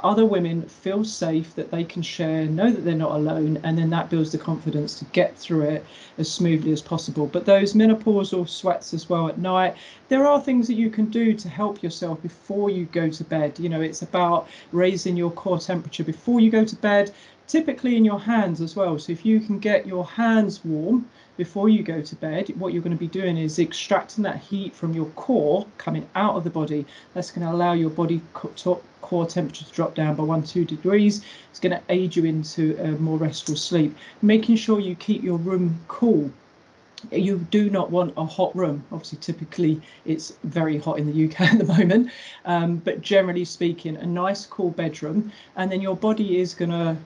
other 0.00 0.24
women 0.24 0.62
feel 0.62 1.04
safe 1.04 1.54
that 1.56 1.70
they 1.70 1.82
can 1.82 2.02
share, 2.02 2.46
know 2.46 2.70
that 2.70 2.84
they're 2.84 2.94
not 2.94 3.12
alone, 3.12 3.58
and 3.64 3.76
then 3.76 3.90
that 3.90 4.08
builds 4.08 4.30
the 4.30 4.38
confidence 4.38 4.98
to 4.98 5.04
get 5.06 5.36
through 5.36 5.62
it 5.62 5.84
as 6.18 6.30
smoothly 6.30 6.72
as 6.72 6.80
possible. 6.80 7.26
But 7.26 7.44
those 7.44 7.74
menopausal 7.74 8.48
sweats 8.48 8.94
as 8.94 9.08
well 9.08 9.28
at 9.28 9.38
night, 9.38 9.76
there 10.08 10.26
are 10.26 10.40
things 10.40 10.68
that 10.68 10.74
you 10.74 10.90
can 10.90 11.06
do 11.06 11.34
to 11.34 11.48
help 11.48 11.82
yourself 11.82 12.22
before 12.22 12.70
you 12.70 12.84
go 12.86 13.08
to 13.08 13.24
bed. 13.24 13.58
You 13.58 13.68
know, 13.68 13.80
it's 13.80 14.02
about 14.02 14.48
raising 14.72 15.16
your 15.16 15.32
core 15.32 15.58
temperature 15.58 16.04
before 16.04 16.40
you 16.40 16.50
go 16.50 16.64
to 16.64 16.76
bed, 16.76 17.12
typically 17.48 17.96
in 17.96 18.04
your 18.04 18.20
hands 18.20 18.60
as 18.60 18.76
well. 18.76 18.98
So 18.98 19.12
if 19.12 19.26
you 19.26 19.40
can 19.40 19.58
get 19.58 19.86
your 19.86 20.06
hands 20.06 20.64
warm 20.64 21.08
before 21.38 21.68
you 21.68 21.84
go 21.84 22.02
to 22.02 22.16
bed, 22.16 22.52
what 22.58 22.72
you're 22.72 22.82
going 22.82 22.96
to 22.96 22.98
be 22.98 23.06
doing 23.06 23.38
is 23.38 23.60
extracting 23.60 24.24
that 24.24 24.38
heat 24.38 24.74
from 24.74 24.92
your 24.92 25.06
core 25.10 25.64
coming 25.78 26.06
out 26.16 26.34
of 26.34 26.42
the 26.42 26.50
body. 26.50 26.84
That's 27.14 27.30
going 27.30 27.46
to 27.46 27.52
allow 27.52 27.72
your 27.74 27.90
body 27.90 28.20
core 28.32 29.26
temperature 29.26 29.64
to 29.64 29.72
drop 29.72 29.94
down 29.94 30.16
by 30.16 30.24
one, 30.24 30.42
two 30.42 30.64
degrees. 30.64 31.24
It's 31.50 31.60
going 31.60 31.76
to 31.76 31.82
aid 31.88 32.16
you 32.16 32.24
into 32.24 32.76
a 32.82 32.88
more 33.00 33.16
restful 33.18 33.54
sleep. 33.54 33.96
Making 34.20 34.56
sure 34.56 34.80
you 34.80 34.96
keep 34.96 35.22
your 35.22 35.38
room 35.38 35.80
cool. 35.86 36.28
You 37.12 37.38
do 37.52 37.70
not 37.70 37.92
want 37.92 38.14
a 38.16 38.24
hot 38.24 38.54
room. 38.56 38.84
Obviously, 38.90 39.20
typically 39.20 39.80
it's 40.04 40.32
very 40.42 40.76
hot 40.76 40.98
in 40.98 41.06
the 41.06 41.24
UK 41.24 41.40
at 41.52 41.58
the 41.58 41.64
moment, 41.64 42.10
um, 42.46 42.78
but 42.78 43.00
generally 43.00 43.44
speaking, 43.44 43.96
a 43.96 44.06
nice 44.06 44.44
cool 44.44 44.70
bedroom, 44.70 45.30
and 45.54 45.70
then 45.70 45.80
your 45.80 45.96
body 45.96 46.40
is 46.40 46.52
going 46.54 46.72
to 46.72 46.96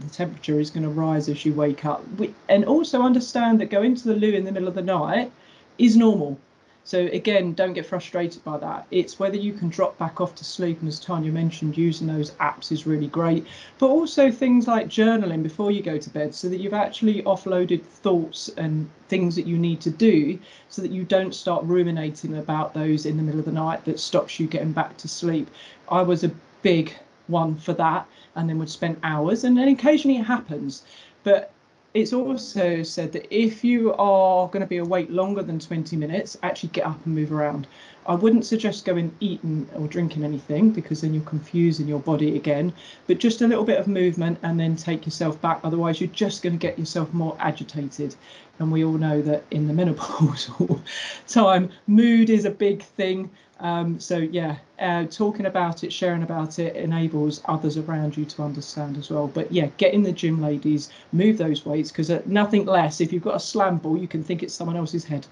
the 0.00 0.10
temperature 0.10 0.58
is 0.58 0.70
going 0.70 0.82
to 0.82 0.88
rise 0.88 1.28
as 1.28 1.44
you 1.44 1.52
wake 1.52 1.84
up. 1.84 2.04
And 2.48 2.64
also 2.64 3.02
understand 3.02 3.60
that 3.60 3.70
going 3.70 3.94
to 3.96 4.08
the 4.08 4.16
loo 4.16 4.32
in 4.32 4.44
the 4.44 4.52
middle 4.52 4.68
of 4.68 4.74
the 4.74 4.82
night 4.82 5.30
is 5.78 5.96
normal. 5.96 6.38
So 6.82 7.06
again, 7.12 7.52
don't 7.52 7.74
get 7.74 7.86
frustrated 7.86 8.42
by 8.42 8.56
that. 8.58 8.86
It's 8.90 9.18
whether 9.18 9.36
you 9.36 9.52
can 9.52 9.68
drop 9.68 9.96
back 9.98 10.20
off 10.20 10.34
to 10.36 10.44
sleep, 10.44 10.80
and 10.80 10.88
as 10.88 10.98
Tanya 10.98 11.30
mentioned, 11.30 11.76
using 11.76 12.06
those 12.06 12.32
apps 12.32 12.72
is 12.72 12.86
really 12.86 13.06
great. 13.06 13.46
But 13.78 13.88
also 13.88 14.30
things 14.30 14.66
like 14.66 14.88
journaling 14.88 15.42
before 15.42 15.70
you 15.70 15.82
go 15.82 15.98
to 15.98 16.10
bed, 16.10 16.34
so 16.34 16.48
that 16.48 16.58
you've 16.58 16.74
actually 16.74 17.22
offloaded 17.22 17.82
thoughts 17.82 18.48
and 18.56 18.90
things 19.08 19.36
that 19.36 19.46
you 19.46 19.58
need 19.58 19.80
to 19.82 19.90
do, 19.90 20.38
so 20.68 20.80
that 20.80 20.90
you 20.90 21.04
don't 21.04 21.34
start 21.34 21.62
ruminating 21.64 22.38
about 22.38 22.72
those 22.72 23.04
in 23.04 23.18
the 23.18 23.22
middle 23.22 23.40
of 23.40 23.46
the 23.46 23.52
night 23.52 23.84
that 23.84 24.00
stops 24.00 24.40
you 24.40 24.46
getting 24.46 24.72
back 24.72 24.96
to 24.96 25.06
sleep. 25.06 25.48
I 25.90 26.00
was 26.02 26.24
a 26.24 26.32
big 26.62 26.94
one 27.26 27.56
for 27.56 27.74
that 27.74 28.08
and 28.36 28.48
then 28.48 28.58
would 28.58 28.70
spend 28.70 28.96
hours 29.02 29.44
and 29.44 29.56
then 29.56 29.68
occasionally 29.68 30.18
it 30.18 30.24
happens. 30.24 30.84
But 31.22 31.52
it's 31.94 32.12
also 32.12 32.82
said 32.82 33.12
that 33.12 33.26
if 33.34 33.64
you 33.64 33.92
are 33.94 34.46
going 34.48 34.60
to 34.60 34.66
be 34.66 34.78
awake 34.78 35.08
longer 35.10 35.42
than 35.42 35.58
20 35.58 35.96
minutes 35.96 36.36
actually 36.42 36.68
get 36.70 36.86
up 36.86 37.04
and 37.04 37.14
move 37.14 37.32
around 37.32 37.66
i 38.10 38.14
wouldn't 38.14 38.44
suggest 38.44 38.84
going 38.84 39.14
eating 39.20 39.66
or 39.74 39.86
drinking 39.86 40.24
anything 40.24 40.70
because 40.70 41.00
then 41.00 41.14
you're 41.14 41.22
confusing 41.24 41.88
your 41.88 42.00
body 42.00 42.36
again 42.36 42.72
but 43.06 43.18
just 43.18 43.40
a 43.40 43.46
little 43.46 43.64
bit 43.64 43.78
of 43.78 43.86
movement 43.86 44.38
and 44.42 44.60
then 44.60 44.76
take 44.76 45.06
yourself 45.06 45.40
back 45.40 45.60
otherwise 45.64 46.00
you're 46.00 46.10
just 46.10 46.42
going 46.42 46.52
to 46.52 46.58
get 46.58 46.78
yourself 46.78 47.12
more 47.14 47.36
agitated 47.40 48.14
and 48.58 48.70
we 48.70 48.84
all 48.84 48.98
know 48.98 49.22
that 49.22 49.44
in 49.50 49.66
the 49.66 49.74
menopausal 49.82 50.80
time 51.26 51.70
mood 51.86 52.28
is 52.28 52.44
a 52.44 52.50
big 52.50 52.82
thing 52.82 53.30
um, 53.60 54.00
so 54.00 54.16
yeah, 54.16 54.56
uh, 54.78 55.04
talking 55.04 55.46
about 55.46 55.84
it, 55.84 55.92
sharing 55.92 56.22
about 56.22 56.58
it 56.58 56.76
enables 56.76 57.42
others 57.44 57.76
around 57.76 58.16
you 58.16 58.24
to 58.24 58.42
understand 58.42 58.96
as 58.96 59.10
well. 59.10 59.28
But 59.28 59.52
yeah, 59.52 59.66
get 59.76 59.92
in 59.92 60.02
the 60.02 60.12
gym, 60.12 60.40
ladies, 60.40 60.90
move 61.12 61.36
those 61.36 61.66
weights 61.66 61.92
because 61.92 62.10
nothing 62.26 62.64
less. 62.64 63.00
If 63.00 63.12
you've 63.12 63.22
got 63.22 63.36
a 63.36 63.40
slam 63.40 63.76
ball, 63.76 63.98
you 63.98 64.08
can 64.08 64.24
think 64.24 64.42
it's 64.42 64.54
someone 64.54 64.76
else's 64.76 65.04
head. 65.04 65.26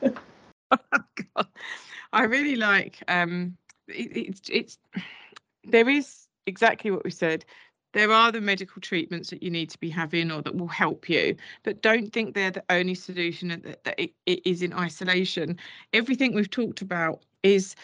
oh, 0.02 1.44
I 2.14 2.22
really 2.24 2.54
like 2.54 3.02
um, 3.08 3.56
it, 3.88 4.16
it's 4.16 4.48
it's 4.48 4.78
there 5.64 5.88
is 5.88 6.28
exactly 6.46 6.90
what 6.90 7.04
we 7.04 7.10
said. 7.10 7.44
There 7.92 8.12
are 8.12 8.32
the 8.32 8.40
medical 8.40 8.80
treatments 8.80 9.30
that 9.30 9.42
you 9.42 9.50
need 9.50 9.70
to 9.70 9.78
be 9.78 9.90
having 9.90 10.30
or 10.30 10.40
that 10.42 10.56
will 10.56 10.68
help 10.68 11.08
you, 11.08 11.36
but 11.64 11.82
don't 11.82 12.12
think 12.12 12.34
they're 12.34 12.50
the 12.50 12.64
only 12.70 12.94
solution 12.94 13.48
that, 13.48 13.84
that 13.84 14.00
it, 14.00 14.12
it 14.26 14.40
is 14.44 14.62
in 14.62 14.72
isolation. 14.72 15.58
Everything 15.92 16.34
we've 16.34 16.50
talked 16.50 16.82
about 16.82 17.22
is 17.42 17.74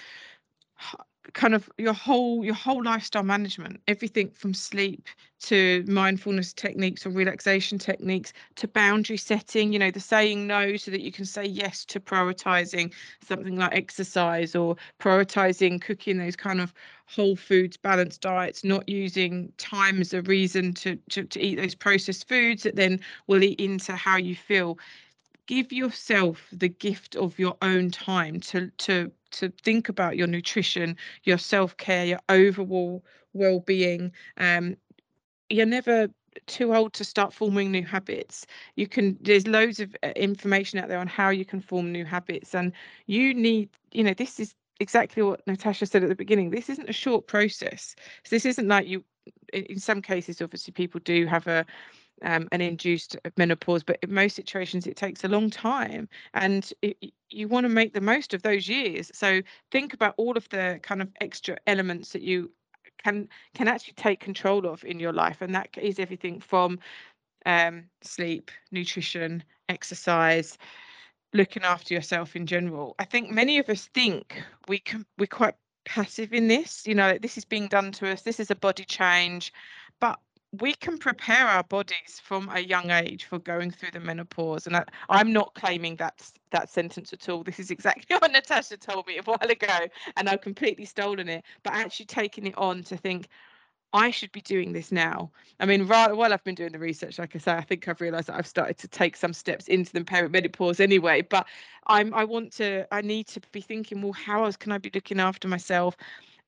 kind 1.34 1.54
of 1.54 1.70
your 1.78 1.92
whole 1.92 2.44
your 2.44 2.54
whole 2.54 2.82
lifestyle 2.82 3.22
management 3.22 3.80
everything 3.86 4.30
from 4.30 4.54
sleep 4.54 5.06
to 5.38 5.84
mindfulness 5.86 6.52
techniques 6.52 7.06
or 7.06 7.10
relaxation 7.10 7.78
techniques 7.78 8.32
to 8.56 8.66
boundary 8.66 9.16
setting 9.16 9.72
you 9.72 9.78
know 9.78 9.90
the 9.90 10.00
saying 10.00 10.46
no 10.46 10.76
so 10.76 10.90
that 10.90 11.02
you 11.02 11.12
can 11.12 11.24
say 11.24 11.44
yes 11.44 11.84
to 11.84 12.00
prioritizing 12.00 12.92
something 13.22 13.56
like 13.56 13.74
exercise 13.74 14.56
or 14.56 14.76
prioritizing 14.98 15.80
cooking 15.80 16.18
those 16.18 16.36
kind 16.36 16.60
of 16.60 16.72
whole 17.10 17.36
foods 17.36 17.76
balanced 17.76 18.20
diets 18.20 18.62
not 18.62 18.88
using 18.88 19.52
time 19.58 20.00
as 20.00 20.14
a 20.14 20.22
reason 20.22 20.72
to 20.72 20.96
to, 21.10 21.24
to 21.24 21.40
eat 21.40 21.56
those 21.56 21.74
processed 21.74 22.28
foods 22.28 22.62
that 22.62 22.76
then 22.76 23.00
will 23.26 23.42
eat 23.42 23.60
into 23.60 23.94
how 23.94 24.16
you 24.16 24.34
feel. 24.34 24.78
Give 25.46 25.72
yourself 25.72 26.46
the 26.52 26.68
gift 26.68 27.16
of 27.16 27.38
your 27.38 27.56
own 27.62 27.90
time 27.90 28.38
to 28.40 28.70
to 28.78 29.10
to 29.32 29.50
think 29.62 29.88
about 29.88 30.16
your 30.16 30.26
nutrition, 30.26 30.96
your 31.24 31.38
self 31.38 31.76
care, 31.76 32.04
your 32.06 32.20
overall 32.28 33.04
well 33.32 33.60
being. 33.60 34.12
Um, 34.36 34.76
you're 35.48 35.66
never 35.66 36.08
too 36.46 36.74
old 36.74 36.92
to 36.94 37.04
start 37.04 37.32
forming 37.32 37.70
new 37.70 37.84
habits. 37.84 38.46
You 38.76 38.86
can, 38.86 39.18
there's 39.20 39.46
loads 39.46 39.80
of 39.80 39.94
uh, 40.02 40.08
information 40.16 40.78
out 40.78 40.88
there 40.88 40.98
on 40.98 41.08
how 41.08 41.30
you 41.30 41.44
can 41.44 41.60
form 41.60 41.92
new 41.92 42.04
habits, 42.04 42.54
and 42.54 42.72
you 43.06 43.34
need, 43.34 43.68
you 43.92 44.04
know, 44.04 44.14
this 44.14 44.38
is 44.38 44.54
exactly 44.78 45.22
what 45.22 45.46
Natasha 45.46 45.86
said 45.86 46.02
at 46.02 46.08
the 46.08 46.14
beginning. 46.14 46.50
This 46.50 46.70
isn't 46.70 46.88
a 46.88 46.92
short 46.94 47.26
process. 47.26 47.94
This 48.30 48.46
isn't 48.46 48.68
like 48.68 48.86
you, 48.86 49.04
in 49.52 49.78
some 49.78 50.00
cases, 50.02 50.40
obviously, 50.40 50.72
people 50.72 51.00
do 51.04 51.26
have 51.26 51.46
a, 51.46 51.66
um, 52.22 52.48
an 52.52 52.60
induced 52.60 53.16
menopause, 53.36 53.82
but 53.82 53.98
in 54.02 54.12
most 54.12 54.36
situations 54.36 54.86
it 54.86 54.96
takes 54.96 55.24
a 55.24 55.28
long 55.28 55.50
time, 55.50 56.08
and 56.34 56.72
it, 56.82 56.96
you 57.30 57.48
want 57.48 57.64
to 57.64 57.68
make 57.68 57.94
the 57.94 58.00
most 58.00 58.34
of 58.34 58.42
those 58.42 58.68
years. 58.68 59.10
So 59.14 59.42
think 59.70 59.94
about 59.94 60.14
all 60.16 60.36
of 60.36 60.48
the 60.48 60.80
kind 60.82 61.02
of 61.02 61.08
extra 61.20 61.56
elements 61.66 62.12
that 62.12 62.22
you 62.22 62.50
can 63.02 63.28
can 63.54 63.68
actually 63.68 63.94
take 63.94 64.20
control 64.20 64.66
of 64.66 64.84
in 64.84 65.00
your 65.00 65.12
life, 65.12 65.40
and 65.40 65.54
that 65.54 65.68
is 65.80 65.98
everything 65.98 66.40
from 66.40 66.78
um, 67.46 67.84
sleep, 68.02 68.50
nutrition, 68.70 69.42
exercise, 69.68 70.58
looking 71.32 71.62
after 71.62 71.94
yourself 71.94 72.36
in 72.36 72.46
general. 72.46 72.94
I 72.98 73.04
think 73.04 73.30
many 73.30 73.58
of 73.58 73.68
us 73.68 73.88
think 73.94 74.42
we 74.68 74.78
can 74.78 75.06
we're 75.18 75.26
quite 75.26 75.54
passive 75.84 76.32
in 76.32 76.48
this. 76.48 76.86
You 76.86 76.94
know, 76.94 77.18
this 77.18 77.38
is 77.38 77.44
being 77.44 77.68
done 77.68 77.92
to 77.92 78.10
us. 78.10 78.22
This 78.22 78.40
is 78.40 78.50
a 78.50 78.56
body 78.56 78.84
change, 78.84 79.52
but 80.00 80.18
we 80.58 80.74
can 80.74 80.98
prepare 80.98 81.46
our 81.46 81.62
bodies 81.62 82.20
from 82.22 82.48
a 82.52 82.60
young 82.60 82.90
age 82.90 83.24
for 83.24 83.38
going 83.38 83.70
through 83.70 83.92
the 83.92 84.00
menopause 84.00 84.66
and 84.66 84.76
I, 84.76 84.84
am 85.08 85.32
not 85.32 85.54
claiming 85.54 85.96
that 85.96 86.30
that 86.50 86.68
sentence 86.68 87.12
at 87.12 87.28
all. 87.28 87.44
This 87.44 87.60
is 87.60 87.70
exactly 87.70 88.16
what 88.18 88.32
natasha 88.32 88.76
told 88.76 89.06
me 89.06 89.18
a 89.18 89.22
while 89.22 89.38
ago 89.48 89.86
and 90.16 90.28
i've 90.28 90.40
completely 90.40 90.84
stolen 90.84 91.28
it 91.28 91.44
but 91.62 91.74
actually 91.74 92.06
taking 92.06 92.46
it 92.46 92.58
on 92.58 92.82
to 92.84 92.96
think 92.96 93.28
i 93.92 94.10
should 94.10 94.32
be 94.32 94.40
doing 94.40 94.72
this 94.72 94.90
now. 94.90 95.30
I 95.60 95.66
mean 95.66 95.86
right 95.86 96.16
while 96.16 96.32
i've 96.32 96.44
been 96.44 96.56
doing 96.56 96.72
the 96.72 96.78
research 96.78 97.18
like 97.18 97.36
i 97.36 97.38
say 97.38 97.52
i 97.52 97.60
think 97.60 97.86
i've 97.86 98.00
realized 98.00 98.26
that 98.26 98.36
i've 98.36 98.46
started 98.46 98.78
to 98.78 98.88
take 98.88 99.16
some 99.16 99.32
steps 99.32 99.68
into 99.68 99.92
the 99.92 100.00
perimenopause 100.00 100.80
anyway 100.80 101.22
but 101.22 101.46
i'm 101.86 102.12
i 102.14 102.24
want 102.24 102.52
to 102.54 102.86
i 102.92 103.00
need 103.00 103.28
to 103.28 103.40
be 103.52 103.60
thinking 103.60 104.02
well 104.02 104.12
how 104.12 104.44
else 104.44 104.56
can 104.56 104.72
i 104.72 104.78
be 104.78 104.90
looking 104.92 105.20
after 105.20 105.46
myself? 105.46 105.96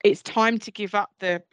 It's 0.02 0.22
time 0.22 0.58
to 0.58 0.72
give 0.72 0.96
up 0.96 1.12
the 1.20 1.44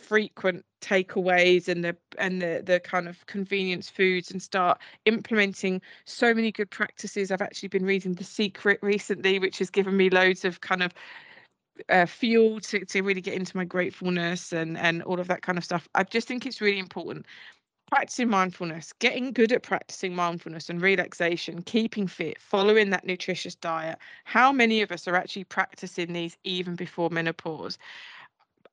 frequent 0.00 0.64
takeaways 0.80 1.68
and 1.68 1.84
the 1.84 1.96
and 2.18 2.40
the 2.40 2.62
the 2.64 2.80
kind 2.80 3.08
of 3.08 3.24
convenience 3.26 3.90
foods 3.90 4.30
and 4.30 4.42
start 4.42 4.80
implementing 5.04 5.80
so 6.04 6.34
many 6.34 6.50
good 6.50 6.70
practices. 6.70 7.30
I've 7.30 7.42
actually 7.42 7.68
been 7.68 7.84
reading 7.84 8.14
the 8.14 8.24
secret 8.24 8.78
recently 8.82 9.38
which 9.38 9.58
has 9.58 9.70
given 9.70 9.96
me 9.96 10.10
loads 10.10 10.44
of 10.44 10.60
kind 10.60 10.82
of 10.82 10.92
uh, 11.88 12.06
fuel 12.06 12.60
to, 12.60 12.84
to 12.84 13.02
really 13.02 13.20
get 13.20 13.34
into 13.34 13.56
my 13.56 13.64
gratefulness 13.64 14.52
and 14.52 14.76
and 14.78 15.02
all 15.02 15.20
of 15.20 15.28
that 15.28 15.42
kind 15.42 15.58
of 15.58 15.64
stuff. 15.64 15.88
I 15.94 16.04
just 16.04 16.28
think 16.28 16.46
it's 16.46 16.60
really 16.60 16.78
important. 16.78 17.26
Practicing 17.90 18.28
mindfulness 18.28 18.92
getting 19.00 19.32
good 19.32 19.52
at 19.52 19.64
practicing 19.64 20.14
mindfulness 20.14 20.70
and 20.70 20.80
relaxation 20.80 21.62
keeping 21.62 22.06
fit 22.06 22.40
following 22.40 22.90
that 22.90 23.04
nutritious 23.04 23.56
diet. 23.56 23.98
How 24.24 24.52
many 24.52 24.80
of 24.80 24.92
us 24.92 25.08
are 25.08 25.16
actually 25.16 25.44
practicing 25.44 26.12
these 26.12 26.36
even 26.44 26.76
before 26.76 27.10
menopause 27.10 27.78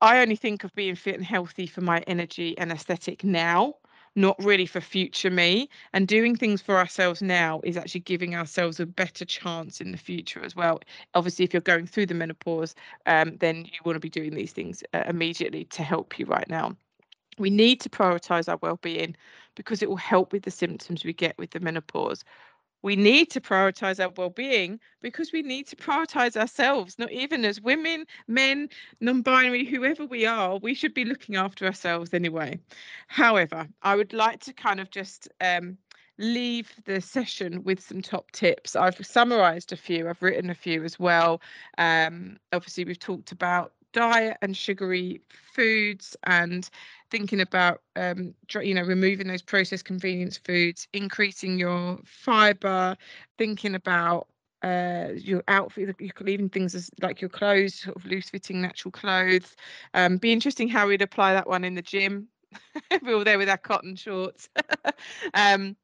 I 0.01 0.21
only 0.21 0.35
think 0.35 0.63
of 0.63 0.73
being 0.75 0.95
fit 0.95 1.15
and 1.15 1.25
healthy 1.25 1.65
for 1.65 1.81
my 1.81 1.99
energy 2.05 2.55
and 2.57 2.71
aesthetic 2.71 3.23
now, 3.23 3.75
not 4.15 4.35
really 4.43 4.67
for 4.67 4.79
future 4.79 5.31
me. 5.31 5.69
And 5.93 6.07
doing 6.07 6.35
things 6.35 6.61
for 6.61 6.77
ourselves 6.77 7.21
now 7.21 7.61
is 7.63 7.77
actually 7.77 8.01
giving 8.01 8.35
ourselves 8.35 8.79
a 8.79 8.85
better 8.85 9.25
chance 9.25 9.81
in 9.81 9.91
the 9.91 9.97
future 9.97 10.43
as 10.43 10.55
well. 10.55 10.81
Obviously, 11.15 11.45
if 11.45 11.53
you're 11.53 11.61
going 11.61 11.87
through 11.87 12.05
the 12.05 12.13
menopause, 12.13 12.75
um, 13.07 13.37
then 13.37 13.65
you 13.65 13.79
want 13.85 13.95
to 13.95 13.99
be 13.99 14.09
doing 14.09 14.35
these 14.35 14.53
things 14.53 14.83
uh, 14.93 15.03
immediately 15.07 15.65
to 15.65 15.81
help 15.81 16.19
you 16.19 16.25
right 16.25 16.47
now. 16.47 16.75
We 17.39 17.49
need 17.49 17.81
to 17.81 17.89
prioritize 17.89 18.47
our 18.49 18.59
well 18.61 18.77
being 18.81 19.15
because 19.55 19.81
it 19.81 19.89
will 19.89 19.95
help 19.95 20.31
with 20.31 20.43
the 20.43 20.51
symptoms 20.51 21.03
we 21.03 21.13
get 21.13 21.37
with 21.39 21.51
the 21.51 21.59
menopause 21.59 22.23
we 22.87 22.95
need 22.95 23.29
to 23.29 23.41
prioritize 23.41 24.01
our 24.01 24.13
well-being 24.15 24.79
because 25.01 25.33
we 25.33 25.41
need 25.41 25.67
to 25.67 25.75
prioritize 25.75 26.37
ourselves 26.37 26.97
not 26.97 27.11
even 27.11 27.43
as 27.43 27.59
women 27.59 28.05
men 28.29 28.69
non-binary 29.01 29.65
whoever 29.65 30.05
we 30.05 30.25
are 30.25 30.57
we 30.59 30.73
should 30.73 30.93
be 30.93 31.03
looking 31.03 31.35
after 31.35 31.65
ourselves 31.65 32.13
anyway 32.13 32.57
however 33.07 33.67
i 33.81 33.93
would 33.93 34.13
like 34.13 34.39
to 34.39 34.53
kind 34.53 34.79
of 34.79 34.89
just 34.89 35.27
um, 35.41 35.77
leave 36.17 36.73
the 36.85 37.01
session 37.01 37.61
with 37.63 37.79
some 37.79 38.01
top 38.01 38.31
tips. 38.31 38.75
I've 38.75 39.05
summarized 39.05 39.71
a 39.71 39.77
few, 39.77 40.09
I've 40.09 40.23
written 40.23 40.49
a 40.49 40.55
few 40.55 40.83
as 40.83 40.97
well. 40.97 41.41
Um, 41.77 42.37
obviously, 42.53 42.85
we've 42.85 42.97
talked 42.97 43.31
about 43.31 43.73
diet 43.93 44.37
and 44.41 44.55
sugary 44.55 45.21
foods 45.53 46.15
and 46.23 46.69
thinking 47.09 47.41
about 47.41 47.81
um, 47.95 48.33
you 48.61 48.73
know 48.73 48.83
removing 48.83 49.27
those 49.27 49.41
processed 49.41 49.85
convenience 49.85 50.37
foods 50.37 50.87
increasing 50.93 51.57
your 51.59 51.99
fiber 52.05 52.95
thinking 53.37 53.75
about 53.75 54.27
uh, 54.63 55.09
your 55.15 55.43
outfit 55.47 55.95
even 56.25 56.49
things 56.49 56.73
as 56.73 56.89
like 57.01 57.21
your 57.21 57.29
clothes 57.29 57.75
sort 57.75 57.95
of 57.95 58.05
loose 58.05 58.29
fitting 58.29 58.61
natural 58.61 58.91
clothes 58.91 59.55
um, 59.93 60.17
be 60.17 60.31
interesting 60.31 60.67
how 60.67 60.87
we'd 60.87 61.01
apply 61.01 61.33
that 61.33 61.47
one 61.47 61.63
in 61.63 61.75
the 61.75 61.81
gym 61.81 62.27
we're 63.03 63.15
all 63.15 63.23
there 63.23 63.37
with 63.37 63.49
our 63.49 63.57
cotton 63.57 63.95
shorts 63.95 64.49
um, 65.33 65.75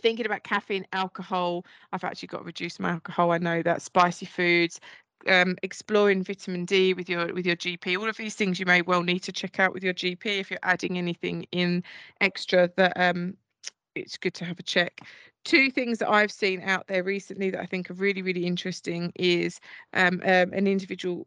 thinking 0.00 0.26
about 0.26 0.42
caffeine, 0.44 0.86
alcohol. 0.92 1.64
I've 1.92 2.04
actually 2.04 2.28
got 2.28 2.38
to 2.38 2.44
reduce 2.44 2.78
my 2.78 2.90
alcohol. 2.90 3.32
I 3.32 3.38
know 3.38 3.62
that 3.62 3.82
spicy 3.82 4.26
foods, 4.26 4.80
um, 5.28 5.56
exploring 5.62 6.22
vitamin 6.22 6.64
D 6.64 6.94
with 6.94 7.08
your 7.08 7.32
with 7.32 7.46
your 7.46 7.56
GP. 7.56 7.98
All 7.98 8.08
of 8.08 8.16
these 8.16 8.34
things 8.34 8.58
you 8.58 8.66
may 8.66 8.82
well 8.82 9.02
need 9.02 9.20
to 9.20 9.32
check 9.32 9.60
out 9.60 9.72
with 9.72 9.82
your 9.82 9.94
GP 9.94 10.24
if 10.24 10.50
you're 10.50 10.60
adding 10.62 10.98
anything 10.98 11.46
in 11.52 11.82
extra 12.20 12.70
that 12.76 12.92
um, 12.96 13.36
it's 13.94 14.16
good 14.16 14.34
to 14.34 14.44
have 14.44 14.58
a 14.58 14.62
check. 14.62 15.00
Two 15.44 15.70
things 15.70 15.98
that 15.98 16.10
I've 16.10 16.32
seen 16.32 16.60
out 16.62 16.88
there 16.88 17.04
recently 17.04 17.50
that 17.50 17.60
I 17.60 17.66
think 17.66 17.90
are 17.90 17.94
really 17.94 18.22
really 18.22 18.46
interesting 18.46 19.12
is 19.14 19.60
um, 19.92 20.20
um, 20.24 20.52
an 20.52 20.66
individual 20.66 21.26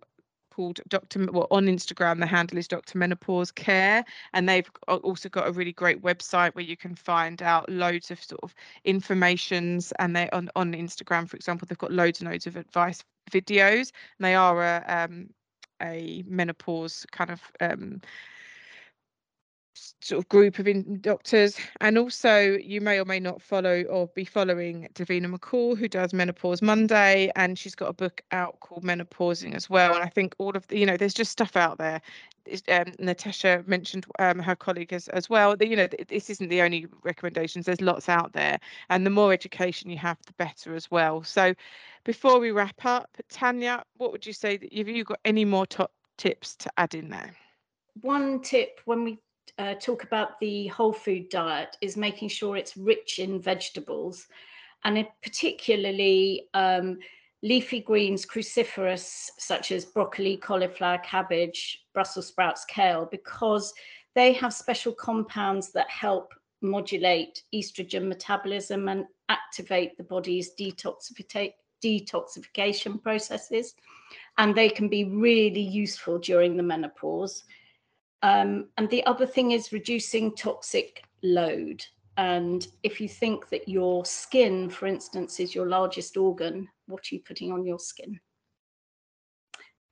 called 0.60 0.82
Dr. 0.90 1.26
Well, 1.32 1.48
on 1.52 1.68
Instagram, 1.68 2.20
the 2.20 2.26
handle 2.26 2.58
is 2.58 2.68
Dr. 2.68 2.98
Menopause 2.98 3.50
Care, 3.50 4.04
and 4.34 4.50
they've 4.50 4.70
also 4.90 5.30
got 5.30 5.48
a 5.48 5.54
really 5.54 5.72
great 5.72 6.02
website 6.02 6.54
where 6.54 6.66
you 6.66 6.76
can 6.76 6.96
find 6.96 7.42
out 7.42 7.70
loads 7.70 8.12
of 8.12 8.22
sort 8.22 8.42
of 8.44 8.54
informations. 8.84 9.94
And 10.00 10.14
they 10.14 10.30
on 10.32 10.50
on 10.58 10.74
Instagram, 10.74 11.30
for 11.30 11.38
example, 11.38 11.66
they've 11.66 11.78
got 11.78 11.94
loads 11.94 12.20
and 12.20 12.30
loads 12.30 12.46
of 12.46 12.58
advice 12.58 13.02
videos. 13.30 13.92
And 14.18 14.26
they 14.26 14.36
are 14.36 14.62
a 14.64 14.84
um, 14.88 15.30
a 15.82 16.24
menopause 16.28 17.06
kind 17.12 17.30
of 17.30 17.42
um, 17.62 18.02
sort 20.02 20.20
of 20.20 20.30
group 20.30 20.60
of 20.60 21.02
doctors 21.02 21.58
and 21.82 21.98
also 21.98 22.58
you 22.58 22.82
may 22.82 23.00
or 23.00 23.06
may 23.06 23.20
not 23.20 23.42
follow 23.42 23.84
or 23.84 24.08
be 24.08 24.26
following 24.26 24.88
Davina 24.94 25.34
McCall 25.34 25.78
who 25.78 25.88
does 25.88 26.14
Menopause 26.14 26.62
Monday 26.62 27.32
and 27.36 27.58
she's 27.58 27.76
got 27.76 27.90
a 27.90 27.94
book 27.94 28.22
out 28.32 28.60
called 28.60 28.84
Menopausing 28.84 29.56
as 29.56 29.70
well 29.70 29.94
and 29.96 30.04
I 30.04 30.08
think 30.08 30.36
all 30.38 30.56
of 30.56 30.68
the, 30.68 30.78
you 30.78 30.86
know 30.86 30.98
there's 30.98 31.14
just 31.14 31.32
stuff 31.32 31.56
out 31.56 31.78
there 31.78 32.02
um, 32.70 32.94
Natasha 33.00 33.64
mentioned 33.68 34.06
um, 34.20 34.40
her 34.40 34.56
colleague 34.56 34.94
as, 34.94 35.08
as 35.10 35.30
well 35.30 35.56
that 35.56 35.68
you 35.68 35.76
know 35.76 35.88
this 36.08 36.30
isn't 36.30 36.50
the 36.50 36.62
only 36.62 36.88
recommendations 37.04 37.66
there's 37.66 37.82
lots 37.82 38.10
out 38.10 38.34
there 38.34 38.60
and 38.90 39.06
the 39.06 39.10
more 39.10 39.34
education 39.34 39.90
you 39.90 39.98
have 39.98 40.18
the 40.26 40.34
better 40.34 40.76
as 40.76 40.90
well. 40.92 41.24
So 41.24 41.54
before 42.04 42.40
we 42.40 42.52
wrap 42.52 42.86
up 42.86 43.10
Tanya 43.30 43.84
what 43.98 44.12
would 44.12 44.26
you 44.26 44.34
say 44.34 44.58
that 44.58 44.74
have 44.74 44.88
you 44.88 45.04
got 45.04 45.20
any 45.26 45.46
more 45.46 45.66
top 45.66 45.92
tips 46.18 46.56
to 46.58 46.72
add 46.78 46.96
in 46.96 47.10
there? 47.10 47.36
One 48.02 48.42
tip 48.42 48.80
when 48.86 49.04
we 49.04 49.20
uh, 49.58 49.76
talk 49.76 50.04
about 50.04 50.40
the 50.40 50.68
whole 50.68 50.94
food 50.94 51.30
diet 51.30 51.76
is 51.82 51.98
making 51.98 52.30
sure 52.30 52.56
it's 52.56 52.78
rich 52.78 53.20
in 53.20 53.42
vegetables 53.42 54.28
and 54.86 55.06
particularly 55.22 56.48
um, 56.54 57.00
leafy 57.42 57.80
greens 57.80 58.26
cruciferous 58.26 59.30
such 59.38 59.72
as 59.72 59.86
broccoli 59.86 60.36
cauliflower 60.38 60.98
cabbage 61.00 61.86
brussels 61.94 62.28
sprouts 62.28 62.66
kale 62.66 63.08
because 63.12 63.74
they 64.16 64.34
have 64.34 64.54
special 64.54 64.94
compounds 64.94 65.72
that 65.72 65.90
help 65.90 66.34
modulate 66.62 67.44
estrogen 67.54 68.08
metabolism 68.08 68.90
and 68.90 69.06
activate 69.30 69.96
the 69.98 70.04
body's 70.04 70.52
detoxification 70.60 73.02
processes 73.02 73.76
and 74.38 74.54
they 74.54 74.68
can 74.68 74.90
be 74.90 75.06
really 75.06 75.62
useful 75.62 76.20
during 76.20 76.58
the 76.58 76.64
menopause 76.64 77.46
um, 78.22 78.68
and 78.78 78.90
the 78.90 79.06
other 79.06 79.26
thing 79.26 79.52
is 79.52 79.72
reducing 79.72 80.36
toxic 80.36 81.04
load. 81.24 81.84
And 82.20 82.68
if 82.84 83.00
you 83.00 83.08
think 83.08 83.48
that 83.48 83.70
your 83.70 84.04
skin, 84.04 84.70
for 84.70 84.88
instance, 84.88 85.40
is 85.40 85.56
your 85.56 85.68
largest 85.68 86.18
organ, 86.18 86.68
what 86.88 87.00
are 87.00 87.16
you 87.16 87.22
putting 87.22 87.54
on 87.54 87.64
your 87.64 87.80
skin? 87.80 88.20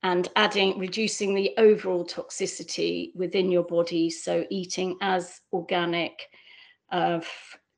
And 0.03 0.27
adding, 0.35 0.77
reducing 0.77 1.33
the 1.33 1.53
overall 1.57 2.05
toxicity 2.05 3.15
within 3.15 3.49
your 3.49 3.63
body. 3.63 4.09
So 4.09 4.45
eating 4.49 4.97
as 5.01 5.39
organic, 5.53 6.19
uh, 6.91 7.21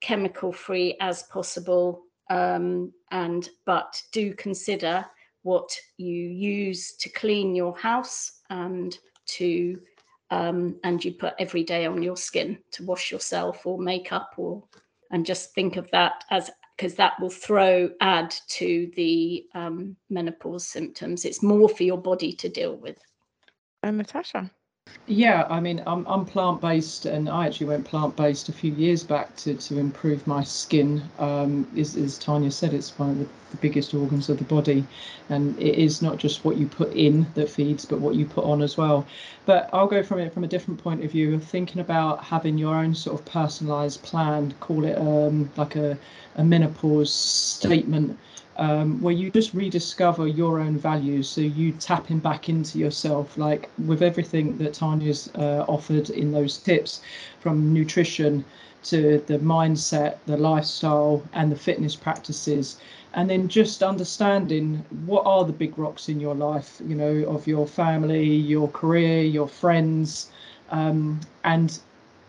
chemical 0.02 0.52
free 0.52 0.98
as 1.00 1.22
possible. 1.24 2.02
Um, 2.32 2.92
and 3.12 3.48
but 3.68 4.02
do 4.12 4.34
consider 4.34 5.06
what 5.44 5.70
you 5.98 6.28
use 6.28 6.96
to 7.02 7.10
clean 7.10 7.54
your 7.54 7.78
house 7.78 8.40
and 8.50 8.98
to 9.28 9.80
um, 10.32 10.80
and 10.84 11.04
you 11.04 11.14
put 11.14 11.34
every 11.40 11.64
day 11.64 11.86
on 11.86 12.04
your 12.04 12.18
skin 12.18 12.60
to 12.72 12.84
wash 12.84 13.12
yourself 13.12 13.66
or 13.66 13.80
makeup 13.80 14.34
or 14.38 14.64
and 15.12 15.26
just 15.26 15.54
think 15.54 15.76
of 15.76 15.90
that 15.92 16.24
as 16.30 16.52
because 16.78 16.96
that 16.96 17.20
will 17.20 17.30
throw 17.30 17.90
add 18.00 18.34
to 18.48 18.90
the 18.96 19.46
um, 19.54 19.98
menopause 20.10 20.66
symptoms. 20.66 21.26
It's 21.26 21.44
more 21.44 21.68
for 21.68 21.84
your 21.84 21.98
body 21.98 22.32
to 22.34 22.48
deal 22.48 22.78
with. 22.78 22.98
And 23.84 23.98
natasha 23.98 24.50
yeah, 25.10 25.48
I 25.50 25.60
mean, 25.60 25.82
I'm, 25.88 26.06
I'm 26.06 26.24
plant 26.24 26.62
based, 26.62 27.08
and 27.08 27.28
I 27.30 27.48
actually 27.48 27.66
went 27.68 27.86
plant 27.86 28.16
based 28.16 28.48
a 28.48 28.54
few 28.54 28.72
years 28.72 29.04
back 29.04 29.36
to, 29.38 29.56
to 29.56 29.80
improve 29.80 30.28
my 30.28 30.44
skin. 30.44 31.02
Um, 31.18 31.68
as, 31.76 31.96
as 31.96 32.20
Tanya 32.20 32.52
said, 32.52 32.76
it's 32.76 32.98
one 33.00 33.10
of 33.10 33.18
the, 33.18 33.28
the 33.50 33.58
biggest 33.58 33.96
organs 33.96 34.30
of 34.30 34.38
the 34.38 34.44
body, 34.44 34.86
and 35.30 35.58
it 35.60 35.76
is 35.76 36.04
not 36.04 36.18
just 36.18 36.46
what 36.46 36.58
you 36.58 36.68
put 36.68 36.94
in 36.94 37.26
that 37.34 37.50
feeds, 37.50 37.86
but 37.86 38.00
what 38.00 38.14
you 38.14 38.26
put 38.28 38.46
on 38.46 38.62
as 38.62 38.78
well. 38.78 39.08
But 39.48 39.70
I'll 39.74 39.88
go 39.88 40.04
from 40.04 40.20
it 40.20 40.32
from 40.32 40.44
a 40.44 40.48
different 40.48 40.82
point 40.84 41.04
of 41.04 41.12
view 41.12 41.34
of 41.34 41.44
thinking 41.44 41.82
about 41.82 42.24
having 42.24 42.60
your 42.60 42.76
own 42.76 42.94
sort 42.94 43.20
of 43.20 43.26
personalized 43.26 44.04
plan, 44.04 44.54
call 44.60 44.86
it 44.86 44.98
um, 44.98 45.50
like 45.58 45.76
a, 45.76 45.98
a 46.36 46.44
menopause 46.44 47.12
statement 47.12 48.18
um, 48.60 49.02
where 49.02 49.14
you 49.14 49.32
just 49.32 49.54
rediscover 49.54 50.28
your 50.28 50.60
own 50.60 50.78
values. 50.78 51.30
So 51.30 51.42
you 51.42 51.72
tapping 51.72 52.20
back 52.20 52.50
into 52.50 52.78
yourself, 52.78 53.38
like 53.38 53.70
with 53.86 54.04
everything 54.04 54.58
that 54.58 54.74
Tanya's 54.74 55.30
uh, 55.36 55.64
offered 55.68 56.10
in 56.10 56.34
those 56.34 56.58
tips, 56.58 57.02
from 57.40 57.74
nutrition 57.74 58.44
to 58.84 59.24
the 59.28 59.40
mindset, 59.40 60.18
the 60.26 60.36
lifestyle, 60.38 61.24
and 61.34 61.52
the 61.52 61.56
fitness 61.56 61.96
practices. 61.96 62.80
And 63.14 63.30
then 63.30 63.48
just 63.48 63.82
understanding 63.82 64.86
what 65.06 65.26
are 65.26 65.46
the 65.46 65.54
big 65.54 65.78
rocks 65.80 66.10
in 66.10 66.20
your 66.20 66.36
life, 66.36 66.82
you 66.86 66.96
know, 66.96 67.24
of 67.30 67.48
your 67.48 67.66
family, 67.66 68.26
your 68.26 68.68
career, 68.68 69.24
your 69.24 69.48
friends, 69.48 70.32
um, 70.70 71.22
and 71.46 71.80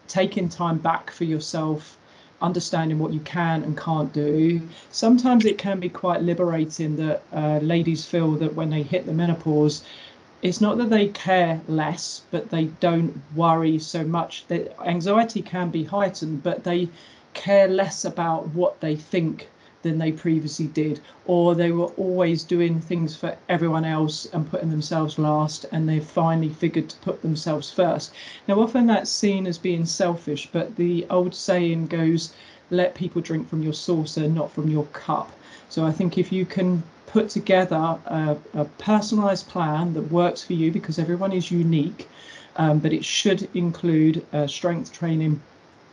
taking 0.07 0.49
time 0.49 0.79
back 0.79 1.11
for 1.11 1.25
yourself 1.25 1.99
understanding 2.43 2.99
what 2.99 3.13
you 3.13 3.21
can 3.21 3.63
and 3.63 3.77
can't 3.77 4.13
do. 4.13 4.61
Sometimes 4.91 5.45
it 5.45 5.59
can 5.59 5.81
be 5.81 5.89
quite 5.89 6.23
liberating 6.23 6.97
that 6.97 7.23
uh, 7.33 7.59
ladies 7.59 8.07
feel 8.07 8.33
that 8.33 8.55
when 8.55 8.71
they 8.71 8.83
hit 8.83 9.07
the 9.07 9.13
menopause, 9.13 9.83
it's 10.43 10.61
not 10.61 10.79
that 10.79 10.89
they 10.89 11.09
care 11.09 11.61
less, 11.69 12.23
but 12.31 12.51
they 12.51 12.65
don't 12.81 13.21
worry 13.35 13.79
so 13.79 14.05
much. 14.05 14.47
That 14.49 14.75
anxiety 14.87 15.43
can 15.43 15.71
be 15.71 15.85
heightened, 15.85 16.43
but 16.43 16.65
they 16.65 16.89
care 17.35 17.69
less 17.69 18.05
about 18.05 18.49
what 18.49 18.81
they 18.81 18.97
think 18.97 19.49
than 19.83 19.99
they 19.99 20.13
previously 20.13 20.67
did, 20.67 21.01
or 21.27 21.55
they 21.55 21.73
were 21.73 21.93
always 21.97 22.43
doing 22.45 22.81
things 22.81 23.17
for 23.17 23.37
everyone 23.49 23.85
else 23.85 24.27
and 24.33 24.51
putting 24.51 24.71
themselves 24.71 25.19
last, 25.19 25.67
and 25.73 25.89
they've 25.89 26.05
finally 26.05 26.51
figured 26.51 26.89
to 26.89 26.97
put 26.99 27.23
themselves 27.23 27.73
first. 27.73 28.13
Now, 28.47 28.61
often 28.61 28.87
that's 28.87 29.11
seen 29.11 29.47
as 29.47 29.59
being 29.59 29.87
selfish, 29.87 30.49
but 30.53 30.77
the 30.77 31.07
old 31.11 31.35
saying 31.35 31.87
goes, 31.87 32.35
let 32.71 32.95
people 32.95 33.23
drink 33.23 33.49
from 33.49 33.63
your 33.63 33.73
saucer, 33.73 34.29
not 34.29 34.53
from 34.53 34.69
your 34.69 34.87
cup. 34.87 35.33
So 35.69 35.85
I 35.87 35.93
think 35.93 36.19
if 36.19 36.31
you 36.31 36.45
can 36.45 36.83
put 37.07 37.29
together 37.29 37.99
a, 38.07 38.37
a 38.55 38.65
personalized 38.79 39.49
plan 39.49 39.95
that 39.95 40.13
works 40.13 40.45
for 40.45 40.53
you, 40.53 40.71
because 40.71 40.99
everyone 40.99 41.33
is 41.33 41.51
unique, 41.51 42.09
um, 42.57 42.79
but 42.79 42.93
it 42.93 43.05
should 43.05 43.49
include 43.55 44.25
uh, 44.33 44.47
strength 44.47 44.93
training 44.93 45.41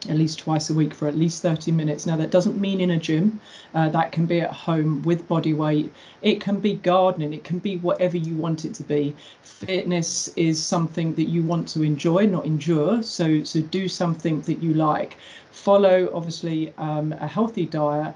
at 0.10 0.18
least 0.18 0.40
twice 0.40 0.70
a 0.70 0.74
week 0.74 0.94
for 0.94 1.08
at 1.08 1.16
least 1.16 1.42
30 1.42 1.72
minutes. 1.72 2.06
Now, 2.06 2.16
that 2.18 2.32
doesn't 2.32 2.60
mean 2.60 2.82
in 2.82 2.92
a 2.92 2.98
gym, 2.98 3.40
uh, 3.74 3.90
that 3.90 4.12
can 4.12 4.26
be 4.26 4.42
at 4.42 4.52
home 4.52 5.02
with 5.04 5.28
body 5.28 5.54
weight. 5.54 5.92
It 6.22 6.42
can 6.42 6.60
be 6.60 6.76
gardening, 6.76 7.34
it 7.34 7.44
can 7.44 7.60
be 7.60 7.78
whatever 7.78 8.18
you 8.18 8.36
want 8.36 8.66
it 8.66 8.74
to 8.76 8.84
be. 8.84 9.16
Fitness 9.44 10.30
is 10.36 10.64
something 10.64 11.14
that 11.16 11.30
you 11.30 11.44
want 11.44 11.68
to 11.70 11.84
enjoy, 11.84 12.26
not 12.26 12.46
endure. 12.46 13.02
So, 13.04 13.44
so 13.44 13.62
do 13.62 13.88
something 13.88 14.42
that 14.42 14.62
you 14.62 14.74
like. 14.74 15.18
Follow, 15.52 16.10
obviously, 16.14 16.74
um, 16.78 17.14
a 17.14 17.28
healthy 17.28 17.66
diet 17.66 18.14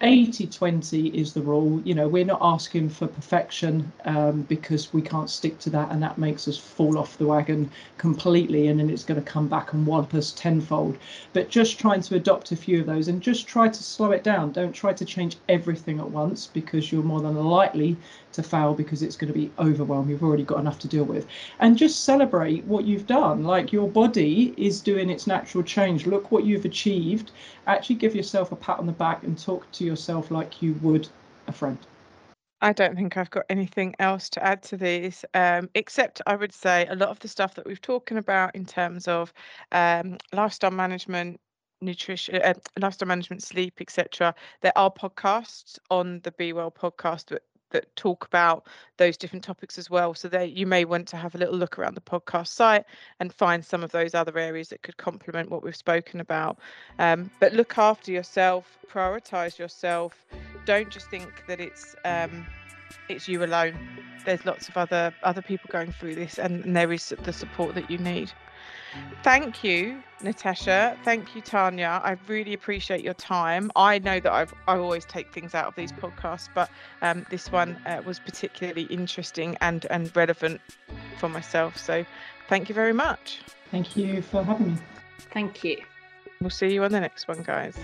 80 0.00 0.46
20 0.48 1.08
is 1.08 1.32
the 1.32 1.40
rule. 1.40 1.80
You 1.84 1.94
know, 1.94 2.08
we're 2.08 2.24
not 2.24 2.40
asking 2.42 2.90
for 2.90 3.06
perfection 3.06 3.92
um, 4.04 4.42
because 4.42 4.92
we 4.92 5.00
can't 5.00 5.30
stick 5.30 5.58
to 5.60 5.70
that, 5.70 5.90
and 5.90 6.02
that 6.02 6.18
makes 6.18 6.48
us 6.48 6.58
fall 6.58 6.98
off 6.98 7.16
the 7.16 7.26
wagon 7.26 7.70
completely, 7.96 8.66
and 8.68 8.78
then 8.78 8.90
it's 8.90 9.04
going 9.04 9.22
to 9.22 9.30
come 9.30 9.48
back 9.48 9.72
and 9.72 9.86
wallop 9.86 10.12
us 10.14 10.32
tenfold. 10.32 10.98
But 11.32 11.48
just 11.48 11.78
trying 11.78 12.02
to 12.02 12.16
adopt 12.16 12.52
a 12.52 12.56
few 12.56 12.80
of 12.80 12.86
those 12.86 13.08
and 13.08 13.22
just 13.22 13.46
try 13.46 13.68
to 13.68 13.82
slow 13.82 14.10
it 14.10 14.24
down. 14.24 14.52
Don't 14.52 14.72
try 14.72 14.92
to 14.92 15.04
change 15.04 15.36
everything 15.48 16.00
at 16.00 16.10
once 16.10 16.48
because 16.52 16.90
you're 16.90 17.02
more 17.02 17.20
than 17.20 17.36
likely 17.36 17.96
to 18.34 18.42
fail 18.42 18.74
because 18.74 19.02
it's 19.02 19.16
going 19.16 19.32
to 19.32 19.38
be 19.38 19.50
overwhelmed. 19.58 20.10
You've 20.10 20.22
already 20.22 20.44
got 20.44 20.60
enough 20.60 20.78
to 20.80 20.88
deal 20.88 21.04
with. 21.04 21.26
And 21.58 21.76
just 21.76 22.04
celebrate 22.04 22.64
what 22.64 22.84
you've 22.84 23.06
done. 23.06 23.44
Like 23.44 23.72
your 23.72 23.88
body 23.88 24.54
is 24.56 24.80
doing 24.80 25.10
its 25.10 25.26
natural 25.26 25.64
change. 25.64 26.06
Look 26.06 26.30
what 26.30 26.44
you've 26.44 26.64
achieved. 26.64 27.32
Actually 27.66 27.96
give 27.96 28.14
yourself 28.14 28.52
a 28.52 28.56
pat 28.56 28.78
on 28.78 28.86
the 28.86 28.92
back 28.92 29.22
and 29.22 29.38
talk 29.38 29.70
to 29.72 29.84
yourself 29.84 30.30
like 30.30 30.62
you 30.62 30.74
would 30.82 31.08
a 31.46 31.52
friend. 31.52 31.78
I 32.60 32.72
don't 32.72 32.96
think 32.96 33.16
I've 33.18 33.30
got 33.30 33.44
anything 33.50 33.94
else 33.98 34.30
to 34.30 34.42
add 34.42 34.62
to 34.64 34.78
these, 34.78 35.22
um, 35.34 35.68
except 35.74 36.22
I 36.26 36.34
would 36.34 36.52
say 36.52 36.86
a 36.88 36.94
lot 36.94 37.10
of 37.10 37.18
the 37.18 37.28
stuff 37.28 37.54
that 37.56 37.66
we've 37.66 37.80
talking 37.80 38.16
about 38.16 38.54
in 38.54 38.64
terms 38.64 39.06
of 39.06 39.34
um, 39.72 40.16
lifestyle 40.32 40.70
management, 40.70 41.40
nutrition, 41.82 42.36
uh, 42.36 42.54
lifestyle 42.78 43.06
management, 43.06 43.42
sleep, 43.42 43.82
etc. 43.82 44.34
There 44.62 44.72
are 44.76 44.90
podcasts 44.90 45.78
on 45.90 46.20
the 46.22 46.32
Be 46.32 46.54
Well 46.54 46.70
podcast 46.70 47.36
that 47.74 47.94
talk 47.96 48.24
about 48.24 48.66
those 48.96 49.16
different 49.16 49.44
topics 49.44 49.78
as 49.78 49.90
well. 49.90 50.14
So 50.14 50.28
that 50.28 50.52
you 50.52 50.66
may 50.66 50.84
want 50.84 51.06
to 51.08 51.16
have 51.16 51.34
a 51.34 51.38
little 51.38 51.54
look 51.54 51.78
around 51.78 51.94
the 51.94 52.00
podcast 52.00 52.48
site 52.48 52.84
and 53.20 53.32
find 53.32 53.64
some 53.64 53.84
of 53.84 53.92
those 53.92 54.14
other 54.14 54.36
areas 54.38 54.68
that 54.70 54.82
could 54.82 54.96
complement 54.96 55.50
what 55.50 55.62
we've 55.62 55.76
spoken 55.76 56.20
about. 56.20 56.58
Um, 56.98 57.30
but 57.40 57.52
look 57.52 57.76
after 57.76 58.10
yourself, 58.10 58.78
prioritize 58.90 59.58
yourself. 59.58 60.24
Don't 60.64 60.88
just 60.88 61.10
think 61.10 61.44
that 61.46 61.60
it's 61.60 61.94
um, 62.04 62.46
it's 63.08 63.28
you 63.28 63.44
alone. 63.44 63.76
There's 64.24 64.46
lots 64.46 64.68
of 64.68 64.76
other 64.76 65.14
other 65.22 65.42
people 65.42 65.68
going 65.70 65.92
through 65.92 66.14
this, 66.14 66.38
and, 66.38 66.64
and 66.64 66.76
there 66.76 66.92
is 66.92 67.14
the 67.22 67.32
support 67.32 67.74
that 67.74 67.90
you 67.90 67.98
need. 67.98 68.32
Thank 69.22 69.64
you, 69.64 70.02
Natasha. 70.22 70.98
Thank 71.02 71.34
you, 71.34 71.40
Tanya. 71.40 72.00
I 72.04 72.16
really 72.26 72.52
appreciate 72.52 73.02
your 73.02 73.14
time. 73.14 73.70
I 73.74 73.98
know 73.98 74.20
that 74.20 74.32
I've, 74.32 74.52
I 74.68 74.76
always 74.76 75.04
take 75.04 75.32
things 75.32 75.54
out 75.54 75.66
of 75.66 75.74
these 75.76 75.92
podcasts, 75.92 76.48
but 76.54 76.68
um, 77.00 77.24
this 77.30 77.50
one 77.50 77.78
uh, 77.86 78.02
was 78.04 78.18
particularly 78.18 78.82
interesting 78.84 79.56
and, 79.60 79.86
and 79.90 80.14
relevant 80.14 80.60
for 81.18 81.28
myself. 81.28 81.78
So 81.78 82.04
thank 82.48 82.68
you 82.68 82.74
very 82.74 82.92
much. 82.92 83.40
Thank 83.70 83.96
you 83.96 84.20
for 84.22 84.44
having 84.44 84.74
me. 84.74 84.78
Thank 85.32 85.64
you. 85.64 85.82
We'll 86.40 86.50
see 86.50 86.72
you 86.74 86.84
on 86.84 86.92
the 86.92 87.00
next 87.00 87.26
one, 87.26 87.42
guys. 87.42 87.76